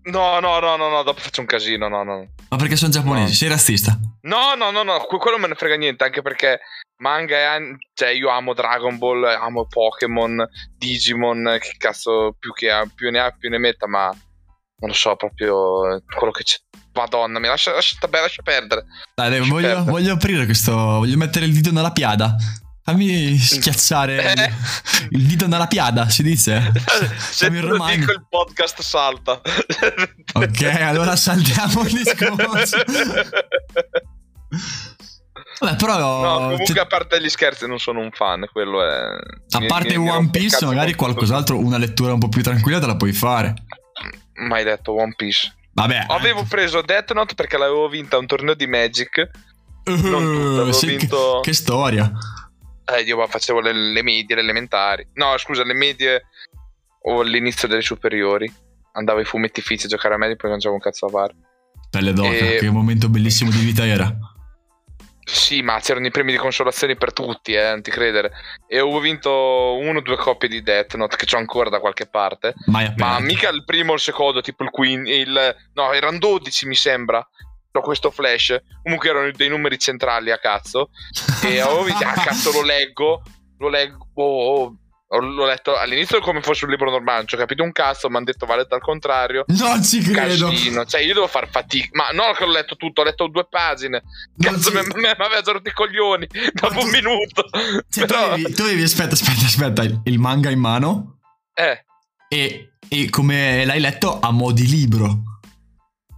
No, 0.05 0.39
no, 0.39 0.59
no, 0.59 0.75
no, 0.75 0.87
no, 0.89 1.01
dopo 1.03 1.19
faccio 1.19 1.41
un 1.41 1.47
casino. 1.47 1.87
No, 1.87 2.03
no. 2.03 2.27
Ma 2.49 2.57
perché 2.57 2.75
sono 2.75 2.91
giapponesi? 2.91 3.29
No. 3.29 3.33
Sei 3.33 3.47
razzista? 3.49 3.99
No, 4.21 4.53
no, 4.55 4.69
no, 4.71 4.83
no, 4.83 4.99
que- 5.07 5.17
quello 5.17 5.37
me 5.39 5.47
ne 5.47 5.55
frega 5.55 5.75
niente, 5.75 6.03
anche 6.03 6.21
perché 6.21 6.59
manga 6.97 7.35
è... 7.35 7.43
an- 7.43 7.75
Cioè, 7.93 8.09
io 8.09 8.29
amo 8.29 8.53
Dragon 8.53 8.97
Ball, 8.97 9.23
amo 9.25 9.65
Pokémon, 9.65 10.45
Digimon, 10.77 11.57
che 11.59 11.73
cazzo 11.77 12.35
più, 12.39 12.53
che 12.53 12.69
ha, 12.71 12.85
più 12.93 13.09
ne 13.09 13.19
ha 13.19 13.31
più 13.31 13.49
ne 13.49 13.57
metta, 13.57 13.87
ma 13.87 14.15
non 14.77 14.89
lo 14.89 14.93
so, 14.95 15.15
proprio 15.15 16.01
quello 16.17 16.31
che 16.31 16.43
c'è. 16.43 16.57
Madonna, 16.93 17.39
mi 17.39 17.47
lascia, 17.47 17.73
lascia, 17.73 17.97
lascia 18.09 18.41
perdere. 18.41 18.85
Dai, 19.15 19.29
dai 19.29 19.39
Lascia 19.39 19.51
voglio, 19.53 19.67
perdere. 19.67 19.91
voglio 19.91 20.13
aprire 20.13 20.45
questo. 20.45 20.73
Voglio 20.73 21.17
mettere 21.17 21.45
il 21.45 21.53
dito 21.53 21.71
nella 21.71 21.91
piada. 21.91 22.35
Fammi 22.83 23.35
schiacciare 23.37 24.33
Eh? 24.35 24.43
il, 25.09 25.19
il 25.21 25.25
dito 25.25 25.47
nella 25.47 25.65
piada, 25.67 26.07
si 26.09 26.21
dice? 26.23 26.71
Se 27.17 27.47
il 27.47 27.59
lo 27.59 27.69
romanzo. 27.71 27.95
dico 27.97 28.11
il 28.11 28.25
podcast 28.29 28.81
salta. 28.81 29.41
Ok, 30.35 30.61
allora 30.81 31.15
saltiamo 31.15 31.81
il 31.83 31.91
discorso. 32.03 32.77
Vabbè, 35.59 35.75
però. 35.77 36.21
No, 36.21 36.37
comunque 36.39 36.65
cioè, 36.65 36.79
a 36.79 36.85
parte 36.85 37.21
gli 37.21 37.29
scherzi 37.29 37.65
non 37.67 37.79
sono 37.79 38.01
un 38.01 38.11
fan, 38.11 38.45
quello 38.51 38.83
è... 38.83 38.95
a 39.55 39.65
parte 39.65 39.97
mi- 39.97 40.03
mi 40.03 40.09
One 40.09 40.29
Piece, 40.29 40.65
magari 40.65 40.93
qualcos'altro, 40.95 41.57
una 41.57 41.77
lettura 41.77 42.13
un 42.13 42.19
po' 42.19 42.27
più 42.29 42.43
tranquilla 42.43 42.79
te 42.79 42.85
la 42.87 42.97
puoi 42.97 43.13
fare. 43.13 43.53
Mai 44.35 44.63
detto 44.63 44.93
One 44.93 45.13
Piece. 45.15 45.53
Vabbè. 45.73 46.05
Avevo 46.07 46.43
preso 46.43 46.81
Death 46.81 47.11
Note 47.13 47.35
perché 47.35 47.57
l'avevo 47.57 47.87
vinta 47.89 48.15
a 48.15 48.19
un 48.19 48.25
torneo 48.27 48.53
di 48.53 48.67
Magic. 48.67 49.29
non 49.85 50.01
tutto, 50.01 50.67
Eh, 50.67 50.73
sì, 50.73 50.85
vinto- 50.87 51.39
che, 51.41 51.49
che 51.51 51.55
storia. 51.55 52.11
Eh, 52.85 53.01
io 53.01 53.27
facevo 53.27 53.59
le, 53.61 53.73
le 53.73 54.01
medie, 54.03 54.35
le 54.35 54.41
elementari. 54.41 55.07
No, 55.13 55.37
scusa, 55.37 55.63
le 55.63 55.73
medie 55.73 56.25
o 57.03 57.19
all'inizio 57.21 57.67
delle 57.67 57.81
superiori. 57.81 58.51
Andavo 58.93 59.19
ai 59.19 59.25
fumetti 59.25 59.61
fissi 59.61 59.85
a 59.87 59.89
giocare 59.89 60.15
a 60.15 60.17
me, 60.17 60.35
poi 60.35 60.49
c'avevo 60.51 60.73
un 60.73 60.79
cazzo 60.79 61.07
da 61.07 61.11
fare. 61.11 61.35
Pelle 61.89 62.13
d'oca, 62.13 62.29
E- 62.29 62.57
che 62.59 62.69
momento 62.69 63.09
bellissimo 63.09 63.51
di 63.51 63.59
vita 63.59 63.85
era. 63.85 64.15
Sì, 65.25 65.63
ma 65.63 65.79
c'erano 65.79 66.05
i 66.05 66.11
premi 66.11 66.31
di 66.31 66.37
consolazione 66.37 66.95
per 66.95 67.11
tutti, 67.11 67.53
eh, 67.53 67.69
non 67.69 67.81
ti 67.81 67.89
credere. 67.89 68.31
E 68.67 68.77
avevo 68.77 68.99
vinto 68.99 69.75
uno 69.79 69.97
o 69.97 70.01
due 70.01 70.17
coppie 70.17 70.47
di 70.47 70.61
Death 70.61 70.93
Note, 70.95 71.15
che 71.17 71.25
c'ho 71.25 71.37
ancora 71.37 71.69
da 71.69 71.79
qualche 71.79 72.05
parte. 72.05 72.53
Mai. 72.67 72.93
Ma 72.97 73.19
mica 73.19 73.49
il 73.49 73.63
primo 73.65 73.91
o 73.91 73.95
il 73.95 73.99
secondo, 73.99 74.41
tipo 74.41 74.63
il 74.63 74.69
queen, 74.69 75.07
il... 75.07 75.55
No, 75.73 75.91
erano 75.93 76.19
12 76.19 76.67
mi 76.67 76.75
sembra. 76.75 77.27
Ho 77.71 77.81
questo 77.81 78.11
flash. 78.11 78.55
Comunque 78.83 79.09
erano 79.09 79.31
dei 79.31 79.49
numeri 79.49 79.79
centrali 79.79 80.29
a 80.29 80.37
cazzo. 80.37 80.91
E 81.43 81.57
avevo 81.59 81.81
visto, 81.83 82.05
ah 82.05 82.13
cazzo 82.13 82.51
lo 82.51 82.61
leggo. 82.61 83.23
Lo 83.57 83.67
leggo. 83.67 84.07
oh, 84.13 84.61
oh. 84.61 84.75
L'ho 85.19 85.45
letto 85.45 85.77
all'inizio 85.77 86.19
come 86.19 86.41
fosse 86.41 86.65
un 86.65 86.71
libro 86.71 86.89
normale, 86.89 87.25
ci 87.25 87.35
ho 87.35 87.37
capito 87.37 87.63
un 87.63 87.71
cazzo, 87.71 88.09
mi 88.09 88.15
hanno 88.17 88.25
detto 88.25 88.45
va 88.45 88.55
letto 88.55 88.75
al 88.75 88.81
contrario. 88.81 89.43
Non 89.47 89.83
ci 89.83 90.01
credo. 90.01 90.49
Casino, 90.49 90.85
cioè 90.85 91.01
io 91.01 91.13
devo 91.13 91.27
far 91.27 91.49
fatica. 91.49 91.89
Ma 91.93 92.09
non 92.09 92.33
che 92.33 92.45
l'ho 92.45 92.51
letto 92.51 92.75
tutto, 92.75 93.01
ho 93.01 93.03
letto 93.03 93.27
due 93.27 93.47
pagine. 93.47 94.03
Non 94.35 94.53
Cazzo, 94.53 94.69
ci- 94.71 94.97
mi 94.97 95.05
aveva 95.05 95.41
già 95.41 95.51
rotto 95.51 95.69
i 95.69 95.73
coglioni 95.73 96.27
dopo 96.53 96.79
un 96.79 96.89
minuto. 96.89 97.47
Cioè, 97.89 98.05
tu, 98.05 98.13
Però, 98.13 98.31
avevi, 98.31 98.53
tu 98.53 98.61
avevi- 98.61 98.83
aspetta, 98.83 99.13
aspetta, 99.13 99.45
aspetta, 99.45 99.83
il, 99.83 100.19
manga 100.19 100.49
in 100.49 100.59
mano 100.59 101.19
eh. 101.53 101.85
e, 102.27 102.73
e 102.87 103.09
come 103.09 103.65
l'hai 103.65 103.79
letto 103.79 104.19
a 104.19 104.31
mo' 104.31 104.51
di 104.51 104.67
libro. 104.67 105.19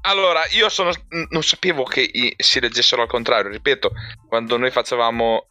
Allora, 0.02 0.42
io 0.52 0.70
sono, 0.70 0.92
non 1.30 1.44
sapevo 1.44 1.84
che 1.84 2.34
si 2.38 2.60
leggessero 2.62 3.02
al 3.02 3.10
contrario. 3.10 3.52
Ripeto, 3.52 3.92
quando 4.28 4.58
noi 4.58 4.72
facevamo 4.72 5.48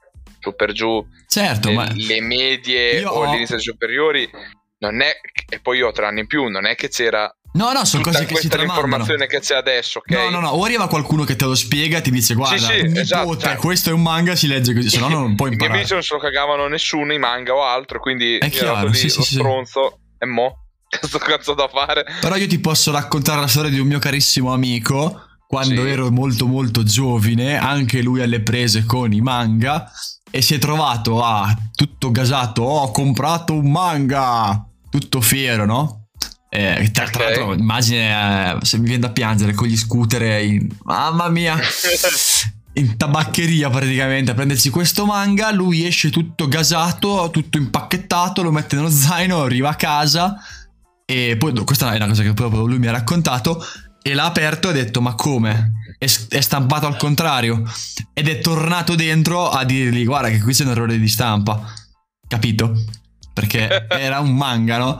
su 0.50 0.54
per 0.54 0.72
giù 0.72 1.04
Certo, 1.28 1.68
le, 1.68 1.74
ma 1.74 1.88
le 1.92 2.20
medie 2.20 3.04
o 3.04 3.10
ho- 3.10 3.24
l'inizio 3.24 3.56
delle 3.56 3.60
superiori, 3.62 4.28
non 4.78 5.00
è, 5.00 5.12
e 5.48 5.60
poi 5.60 5.78
io 5.78 5.88
ho 5.88 5.92
tre 5.92 6.06
anni 6.06 6.20
in 6.20 6.26
più, 6.26 6.46
non 6.48 6.66
è 6.66 6.74
che 6.74 6.88
c'era 6.88 7.28
no, 7.54 7.72
no, 7.72 7.84
sono 7.86 8.02
cose 8.02 8.26
che 8.26 8.36
si 8.36 8.48
tramandano. 8.48 8.80
informazione 8.84 9.26
che 9.26 9.40
c'è 9.40 9.56
adesso, 9.56 9.98
ok? 10.00 10.10
No, 10.10 10.28
no, 10.28 10.40
no, 10.40 10.48
o 10.50 10.64
arriva 10.64 10.86
qualcuno 10.88 11.24
che 11.24 11.36
te 11.36 11.46
lo 11.46 11.54
spiega 11.54 11.98
e 11.98 12.00
ti 12.02 12.10
dice 12.10 12.34
guarda, 12.34 12.58
sì, 12.58 12.82
nipote, 12.82 13.00
esatto, 13.00 13.36
cioè- 13.38 13.56
questo 13.56 13.90
è 13.90 13.92
un 13.94 14.02
manga, 14.02 14.36
si 14.36 14.46
legge 14.46 14.74
così, 14.74 14.90
se 14.90 14.98
no 15.00 15.08
non 15.08 15.34
puoi 15.34 15.48
I 15.52 15.56
miei 15.56 15.68
imparare. 15.70 15.88
non 15.94 16.02
se 16.02 16.14
lo 16.14 16.20
cagavano 16.20 16.68
nessuno, 16.68 17.12
i 17.14 17.18
manga 17.18 17.54
o 17.54 17.62
altro, 17.64 17.98
quindi 17.98 18.36
È 18.38 18.48
chiaro, 18.50 18.86
così, 18.88 19.08
sì, 19.08 19.08
sì, 19.08 19.22
sì. 19.22 19.34
stronzo, 19.34 20.00
e 20.18 20.26
mo? 20.26 20.66
Cazzo 20.88 21.18
cazzo 21.18 21.54
da 21.54 21.66
fare? 21.68 22.04
Però 22.20 22.36
io 22.36 22.46
ti 22.46 22.60
posso 22.60 22.92
raccontare 22.92 23.40
la 23.40 23.48
storia 23.48 23.70
di 23.70 23.80
un 23.80 23.86
mio 23.88 23.98
carissimo 23.98 24.52
amico. 24.52 25.22
Quando 25.48 25.82
Sì. 25.84 25.88
ero 25.90 26.10
molto 26.10 26.46
molto 26.46 26.82
giovane, 26.82 27.56
anche 27.56 28.02
lui 28.02 28.20
alle 28.20 28.40
prese 28.42 28.84
con 28.84 29.12
i 29.12 29.20
manga 29.20 29.88
e 30.30 30.42
si 30.42 30.54
è 30.54 30.58
trovato 30.58 31.22
a 31.24 31.54
tutto 31.74 32.10
gasato, 32.10 32.62
"Oh, 32.62 32.82
ho 32.82 32.90
comprato 32.90 33.54
un 33.54 33.70
manga, 33.70 34.64
tutto 34.90 35.20
fiero, 35.20 35.64
no? 35.66 36.00
Eh, 36.48 36.90
tra, 36.92 37.08
tra 37.08 37.24
Ok. 37.24 37.36
l'altro, 37.36 37.54
immagine 37.54 38.52
eh, 38.54 38.64
se 38.64 38.78
mi 38.78 38.84
viene 38.84 39.00
da 39.00 39.10
piangere 39.10 39.52
con 39.52 39.66
gli 39.66 39.76
scooter, 39.76 40.42
in- 40.42 40.68
mamma 40.84 41.28
mia, 41.28 41.58
in 42.74 42.96
tabaccheria 42.96 43.68
praticamente 43.70 44.30
a 44.30 44.34
prendersi 44.34 44.70
questo 44.70 45.04
manga. 45.06 45.50
Lui 45.52 45.84
esce 45.84 46.10
tutto 46.10 46.48
gasato, 46.48 47.28
tutto 47.32 47.58
impacchettato, 47.58 48.42
lo 48.42 48.52
mette 48.52 48.76
nello 48.76 48.90
zaino, 48.90 49.42
arriva 49.42 49.70
a 49.70 49.74
casa. 49.74 50.36
E 51.04 51.36
poi 51.38 51.52
questa 51.64 51.92
è 51.92 51.96
una 51.96 52.06
cosa 52.08 52.22
che 52.22 52.32
proprio 52.32 52.64
lui 52.66 52.78
mi 52.78 52.86
ha 52.86 52.92
raccontato. 52.92 53.62
E 54.02 54.14
l'ha 54.14 54.24
aperto 54.24 54.68
e 54.68 54.70
ha 54.70 54.74
detto: 54.74 55.00
Ma 55.02 55.14
come? 55.14 55.72
È, 55.98 56.04
è 56.04 56.40
stampato 56.40 56.86
al 56.86 56.96
contrario. 56.96 57.62
Ed 58.12 58.28
è 58.28 58.40
tornato 58.40 58.94
dentro 58.94 59.48
a 59.48 59.64
dirgli: 59.64 60.04
Guarda, 60.04 60.28
che 60.30 60.40
qui 60.40 60.52
c'è 60.52 60.64
un 60.64 60.70
errore 60.70 60.98
di 60.98 61.08
stampa. 61.08 61.60
Capito? 62.28 62.74
Perché 63.32 63.86
era 63.90 64.20
un 64.20 64.34
manga, 64.34 64.78
no? 64.78 64.98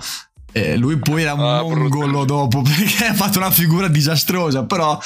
E 0.53 0.77
lui 0.77 0.97
poi 0.99 1.23
era 1.23 1.35
un 1.35 1.41
Ah, 1.41 1.61
mongolo 1.63 2.25
dopo 2.25 2.63
perché 2.63 3.07
ha 3.07 3.15
fatto 3.15 3.39
una 3.39 3.51
figura 3.51 3.89
disastrosa. 3.89 4.65
Però 4.65 4.99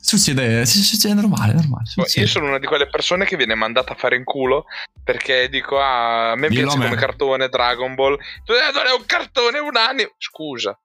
succede, 0.00 0.64
succede 0.66 1.14
normale, 1.14 1.52
normale. 1.52 1.84
succede. 1.86 2.20
Io 2.26 2.26
sono 2.30 2.46
una 2.48 2.58
di 2.58 2.66
quelle 2.66 2.88
persone 2.88 3.24
che 3.26 3.36
viene 3.36 3.54
mandata 3.54 3.92
a 3.92 3.96
fare 3.96 4.16
in 4.16 4.24
culo 4.24 4.64
perché 5.04 5.48
dico, 5.48 5.78
ah, 5.78 6.32
a 6.32 6.36
me 6.36 6.48
Dillo 6.48 6.62
piace 6.62 6.78
me. 6.78 6.84
come 6.86 6.96
cartone 6.96 7.48
Dragon 7.48 7.94
Ball. 7.94 8.16
Tu 8.44 8.52
eh, 8.52 8.72
non 8.72 8.86
è 8.86 8.92
un 8.98 9.04
cartone, 9.06 9.58
un 9.58 9.76
anime. 9.76 10.14
Scusa. 10.18 10.78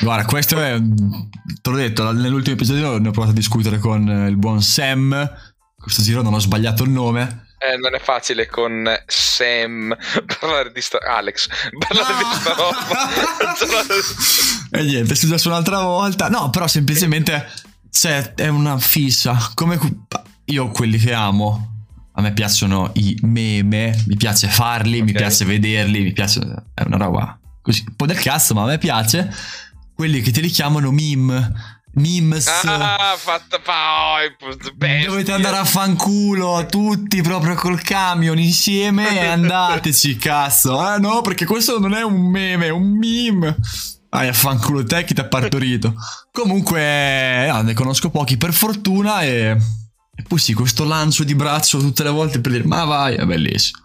Guarda, 0.00 0.24
questo 0.24 0.60
è. 0.60 0.78
Te 1.62 1.70
l'ho 1.70 1.76
detto, 1.76 2.12
nell'ultimo 2.12 2.54
episodio 2.54 2.98
ne 2.98 3.08
ho 3.08 3.12
provato 3.12 3.32
a 3.32 3.36
discutere 3.36 3.78
con 3.78 4.08
eh, 4.08 4.28
il 4.28 4.36
buon 4.36 4.62
Sam. 4.62 5.30
Questo 5.76 6.02
giro 6.02 6.22
non 6.22 6.34
ho 6.34 6.38
sbagliato 6.38 6.82
il 6.82 6.90
nome. 6.90 7.46
Eh, 7.58 7.76
non 7.76 7.94
è 7.94 8.00
facile 8.00 8.46
con 8.46 8.88
Sam 9.06 9.94
parlare 10.38 10.72
di 10.72 10.80
sta... 10.80 10.98
Alex 10.98 11.46
parlare 11.88 12.14
di 12.14 12.24
sta 12.40 12.54
roba. 12.56 13.08
e 14.80 14.82
niente, 14.82 15.12
è 15.12 15.16
successo 15.16 15.48
un'altra 15.48 15.80
volta. 15.82 16.28
No, 16.28 16.48
però 16.50 16.66
semplicemente 16.66 17.46
cioè, 17.90 18.34
è 18.34 18.48
una 18.48 18.78
fissa. 18.78 19.36
Come 19.54 19.78
io 20.46 20.70
quelli 20.70 20.98
che 20.98 21.12
amo. 21.12 21.66
A 22.14 22.22
me 22.22 22.32
piacciono 22.32 22.90
i 22.94 23.16
meme, 23.22 24.04
mi 24.06 24.16
piace 24.16 24.48
farli, 24.48 25.00
mi 25.00 25.10
Ok. 25.12 25.16
piace 25.16 25.44
vederli, 25.44 26.00
mi 26.02 26.12
piace. 26.12 26.40
È 26.74 26.82
una 26.82 26.96
roba 26.96 27.39
così, 27.62 27.84
un 27.86 27.96
po' 27.96 28.06
del 28.06 28.18
cazzo, 28.18 28.54
ma 28.54 28.62
a 28.62 28.66
me 28.66 28.78
piace. 28.78 29.32
Quelli 29.94 30.20
che 30.20 30.30
te 30.30 30.40
li 30.40 30.48
chiamano 30.48 30.90
meme. 30.90 31.78
Memes. 31.94 32.46
ah, 32.46 33.16
fatta 33.16 33.58
poi. 33.58 35.04
Dovete 35.04 35.32
andare 35.32 35.56
a 35.56 35.64
fanculo 35.64 36.64
tutti 36.70 37.20
proprio 37.20 37.54
col 37.54 37.82
camion 37.82 38.38
insieme 38.38 39.20
e 39.20 39.26
andateci, 39.26 40.16
cazzo. 40.18 40.78
Ah 40.78 40.98
no, 40.98 41.20
perché 41.20 41.44
questo 41.44 41.78
non 41.80 41.94
è 41.94 42.02
un 42.02 42.30
meme, 42.30 42.66
è 42.66 42.70
un 42.70 42.96
meme. 42.96 43.56
Vai 44.08 44.28
a 44.28 44.32
fanculo 44.32 44.84
te 44.84 45.04
chi 45.04 45.14
ti 45.14 45.20
ha 45.20 45.26
partorito. 45.26 45.94
Comunque, 46.30 47.46
no, 47.48 47.62
ne 47.62 47.74
conosco 47.74 48.10
pochi 48.10 48.36
per 48.36 48.52
fortuna 48.52 49.22
e... 49.22 49.56
E 50.14 50.22
poi 50.22 50.38
sì, 50.38 50.52
questo 50.52 50.84
lancio 50.84 51.24
di 51.24 51.34
braccio 51.34 51.78
tutte 51.78 52.02
le 52.02 52.10
volte 52.10 52.40
per 52.40 52.52
dire 52.52 52.64
ma 52.64 52.84
vai, 52.84 53.14
è 53.14 53.24
bellissimo. 53.24 53.80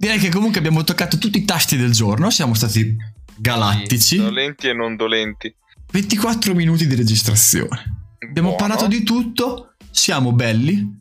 Direi 0.00 0.18
che 0.18 0.30
comunque 0.30 0.60
abbiamo 0.60 0.82
toccato 0.82 1.18
tutti 1.18 1.36
i 1.36 1.44
tasti 1.44 1.76
del 1.76 1.92
giorno, 1.92 2.30
siamo 2.30 2.54
stati 2.54 2.96
galattici. 3.36 4.16
Dolenti 4.16 4.68
e 4.68 4.72
non 4.72 4.96
dolenti. 4.96 5.54
24 5.92 6.54
minuti 6.54 6.86
di 6.86 6.94
registrazione. 6.94 8.14
Abbiamo 8.26 8.48
Buono. 8.54 8.66
parlato 8.66 8.86
di 8.86 9.02
tutto, 9.02 9.74
siamo 9.90 10.32
belli. 10.32 10.98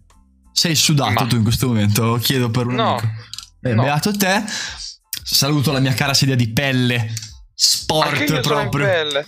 Sei 0.52 0.76
sudato 0.76 1.14
Ma- 1.14 1.28
tu 1.28 1.38
in 1.38 1.44
questo 1.44 1.68
momento, 1.68 2.20
chiedo 2.22 2.50
per 2.52 2.68
un 2.68 2.74
No, 2.76 2.98
amico. 2.98 3.08
Beh, 3.62 3.74
no. 3.74 3.84
Beato 3.84 4.12
te. 4.18 4.44
Saluto 5.24 5.72
la 5.72 5.80
mia 5.80 5.94
cara 5.94 6.14
sedia 6.14 6.36
di 6.36 6.50
pelle. 6.52 7.14
Sport 7.54 8.42
proprio. 8.42 8.84
pelle. 8.86 9.26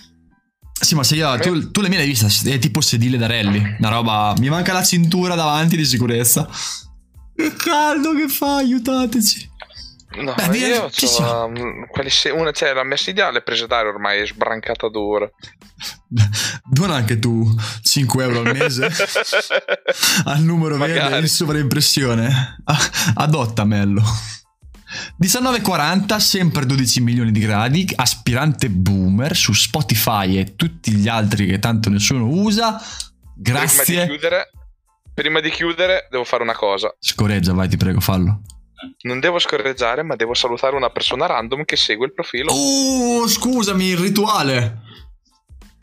Sì, 0.78 0.94
ma 0.94 1.02
se 1.02 1.14
io, 1.14 1.34
tu, 1.38 1.70
tu 1.70 1.80
le 1.80 1.88
mie 1.88 1.96
le 1.96 2.04
hai 2.04 2.10
viste, 2.10 2.52
è 2.52 2.58
tipo 2.58 2.82
sedile 2.82 3.16
da 3.16 3.26
rally. 3.26 3.76
Una 3.78 3.88
roba. 3.88 4.34
Mi 4.38 4.50
manca 4.50 4.74
la 4.74 4.84
cintura 4.84 5.34
davanti 5.34 5.78
di 5.78 5.84
sicurezza. 5.86 6.46
Che 7.34 7.54
caldo 7.56 8.14
che 8.14 8.28
fa, 8.28 8.56
aiutateci. 8.56 9.50
No, 10.16 10.34
Beh, 10.34 10.56
io 10.58 10.90
ci 10.90 11.06
se- 11.06 12.30
una, 12.30 12.50
cioè, 12.52 12.72
la 12.74 12.84
mia 12.84 12.96
sedia 12.96 13.30
l'è 13.30 13.42
presa 13.42 13.66
d'aria 13.66 13.90
ormai, 13.90 14.20
è 14.20 14.26
sbrancata 14.26 14.88
d'ora. 14.88 15.28
Dona 16.68 16.94
anche 16.96 17.18
tu 17.18 17.48
5 17.82 18.22
euro 18.24 18.40
al 18.40 18.56
mese 18.56 18.90
al 20.24 20.40
numero 20.42 20.76
verde 20.76 21.00
Magari. 21.00 21.22
in 21.22 21.28
sovraimpressione. 21.28 22.60
Ah, 22.64 22.78
Adottamello. 23.14 24.02
19.40, 25.20 26.16
sempre 26.18 26.66
12 26.66 27.00
milioni 27.00 27.32
di 27.32 27.40
gradi, 27.40 27.90
aspirante 27.96 28.68
boomer 28.68 29.34
su 29.34 29.52
Spotify 29.54 30.38
e 30.38 30.54
tutti 30.56 30.92
gli 30.92 31.08
altri 31.08 31.46
che 31.46 31.58
tanto 31.58 31.88
nessuno 31.88 32.26
usa. 32.26 32.72
Prima 32.76 32.84
di 33.34 33.42
Grazie. 33.42 34.06
chiudere, 34.06 34.50
prima 35.14 35.40
di 35.40 35.50
chiudere, 35.50 36.06
devo 36.10 36.24
fare 36.24 36.42
una 36.42 36.54
cosa. 36.54 36.94
Scorreggia, 36.98 37.54
vai, 37.54 37.68
ti 37.68 37.76
prego, 37.78 38.00
fallo. 38.00 38.42
Non 39.02 39.20
devo 39.20 39.38
scorreggiare, 39.38 40.02
ma 40.02 40.16
devo 40.16 40.34
salutare 40.34 40.76
una 40.76 40.90
persona 40.90 41.26
random 41.26 41.64
che 41.64 41.76
segue 41.76 42.06
il 42.06 42.12
profilo. 42.12 42.52
Oh, 42.52 43.28
scusami, 43.28 43.86
il 43.86 43.98
rituale. 43.98 44.80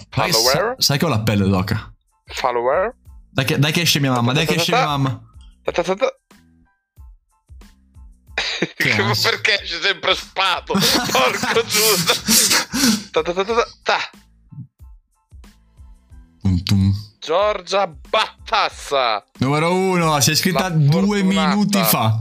Follower, 0.09 0.75
sai 0.77 0.97
che 0.97 1.05
ho 1.05 1.09
la 1.09 1.21
pelle 1.21 1.47
d'oca. 1.47 1.93
follower. 2.25 2.95
Dai 3.31 3.45
che, 3.45 3.59
dai 3.59 3.71
che 3.71 3.81
esce 3.81 3.99
mia 3.99 4.11
mamma, 4.11 4.33
dai 4.33 4.45
che 4.45 4.55
esce 4.55 4.71
mia 4.71 4.85
mamma. 4.85 5.21
Ansia. 5.63 5.95
perché 9.21 9.59
c'è 9.63 9.79
sempre 9.81 10.15
spato? 10.15 10.73
Porco 10.73 11.63
giusto. 11.67 12.13
Tum, 16.41 16.63
tum. 16.63 16.93
Giorgia 17.19 17.85
Battassa, 17.87 19.23
Numero 19.39 19.73
uno, 19.73 20.19
si 20.21 20.29
è 20.29 20.33
iscritta 20.33 20.63
La 20.63 20.69
due 20.69 21.21
minuti 21.21 21.83
fa. 21.83 22.17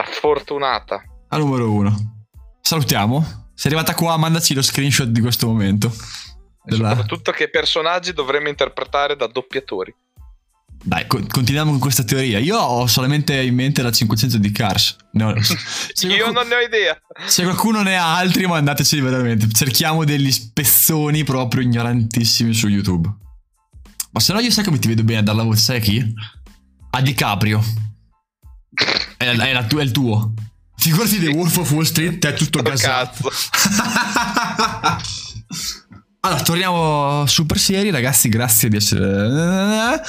La 0.00 0.06
fortunata. 0.10 1.02
Al 1.28 1.40
numero 1.40 1.70
uno. 1.72 2.26
Salutiamo. 2.60 3.48
Sei 3.54 3.70
arrivata 3.72 3.94
qua, 3.94 4.16
mandaci 4.16 4.54
lo 4.54 4.62
screenshot 4.62 5.08
di 5.08 5.20
questo 5.20 5.46
momento. 5.46 5.94
Della- 6.64 6.90
soprattutto 6.90 7.32
che 7.32 7.50
personaggi 7.50 8.12
dovremmo 8.12 8.48
interpretare 8.48 9.16
da 9.16 9.26
doppiatori. 9.26 9.94
Dai, 10.82 11.06
co- 11.06 11.22
continuiamo 11.28 11.70
con 11.72 11.78
questa 11.80 12.04
teoria. 12.04 12.38
Io 12.38 12.56
ho 12.58 12.86
solamente 12.86 13.38
in 13.42 13.54
mente 13.54 13.82
la 13.82 13.90
500 13.92 14.38
di 14.38 14.50
Cars. 14.50 14.96
No, 15.12 15.34
se, 15.42 16.06
Io 16.06 16.16
qualcuno, 16.16 16.40
non 16.40 16.48
ne 16.48 16.54
ho 16.54 16.60
idea. 16.60 16.98
se 17.26 17.42
qualcuno 17.42 17.82
ne 17.82 17.96
ha 17.98 18.16
altri, 18.16 18.46
mandateci 18.46 18.98
veramente. 19.00 19.48
Cerchiamo 19.50 20.04
degli 20.04 20.30
spezzoni 20.32 21.22
proprio 21.24 21.62
ignorantissimi 21.62 22.54
su 22.54 22.68
YouTube. 22.68 23.08
Ma 24.12 24.20
se 24.20 24.32
no, 24.32 24.40
io 24.40 24.50
sai 24.50 24.64
come 24.64 24.78
ti 24.78 24.88
vedo 24.88 25.04
bene 25.04 25.18
a 25.20 25.22
dare 25.22 25.36
la 25.36 25.44
voce, 25.44 25.60
sai 25.60 25.80
chi? 25.80 26.14
A 26.92 27.00
DiCaprio. 27.02 27.62
È, 29.20 29.24
è 29.26 29.52
la 29.52 29.66
è 29.66 29.82
il 29.82 29.90
tuo. 29.90 30.32
Figurati 30.76 31.18
The 31.18 31.28
Wolf 31.28 31.58
of 31.58 31.70
Wall 31.72 31.82
Street, 31.84 32.24
è 32.24 32.32
tutto 32.32 32.60
Oh, 32.60 32.62
gasato. 32.62 33.28
cazzo. 33.28 33.30
allora, 36.20 36.42
torniamo 36.42 37.26
super 37.26 37.58
seri, 37.58 37.90
ragazzi. 37.90 38.30
Grazie 38.30 38.70
di 38.70 38.76
essere. 38.76 40.00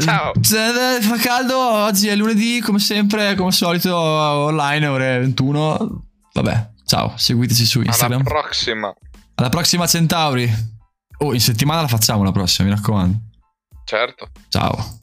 Ciao. 0.00 0.32
Eh, 0.32 1.02
Fa 1.02 1.16
caldo, 1.18 1.58
oggi 1.58 2.08
è 2.08 2.16
lunedì, 2.16 2.60
come 2.60 2.78
sempre, 2.78 3.34
come 3.34 3.48
al 3.48 3.52
solito, 3.54 3.94
online, 3.94 4.86
ore 4.86 5.18
21. 5.18 6.04
Vabbè, 6.32 6.70
ciao, 6.86 7.12
seguiteci 7.18 7.66
su 7.66 7.80
Alla 7.80 7.88
Instagram. 7.88 8.22
prossima. 8.22 8.94
Alla 9.34 9.48
prossima, 9.50 9.86
Centauri. 9.86 10.50
Oh, 11.18 11.34
in 11.34 11.40
settimana 11.40 11.82
la 11.82 11.88
facciamo 11.88 12.22
la 12.22 12.32
prossima, 12.32 12.68
mi 12.68 12.74
raccomando. 12.74 13.18
Certo. 13.84 14.30
Ciao. 14.48 14.99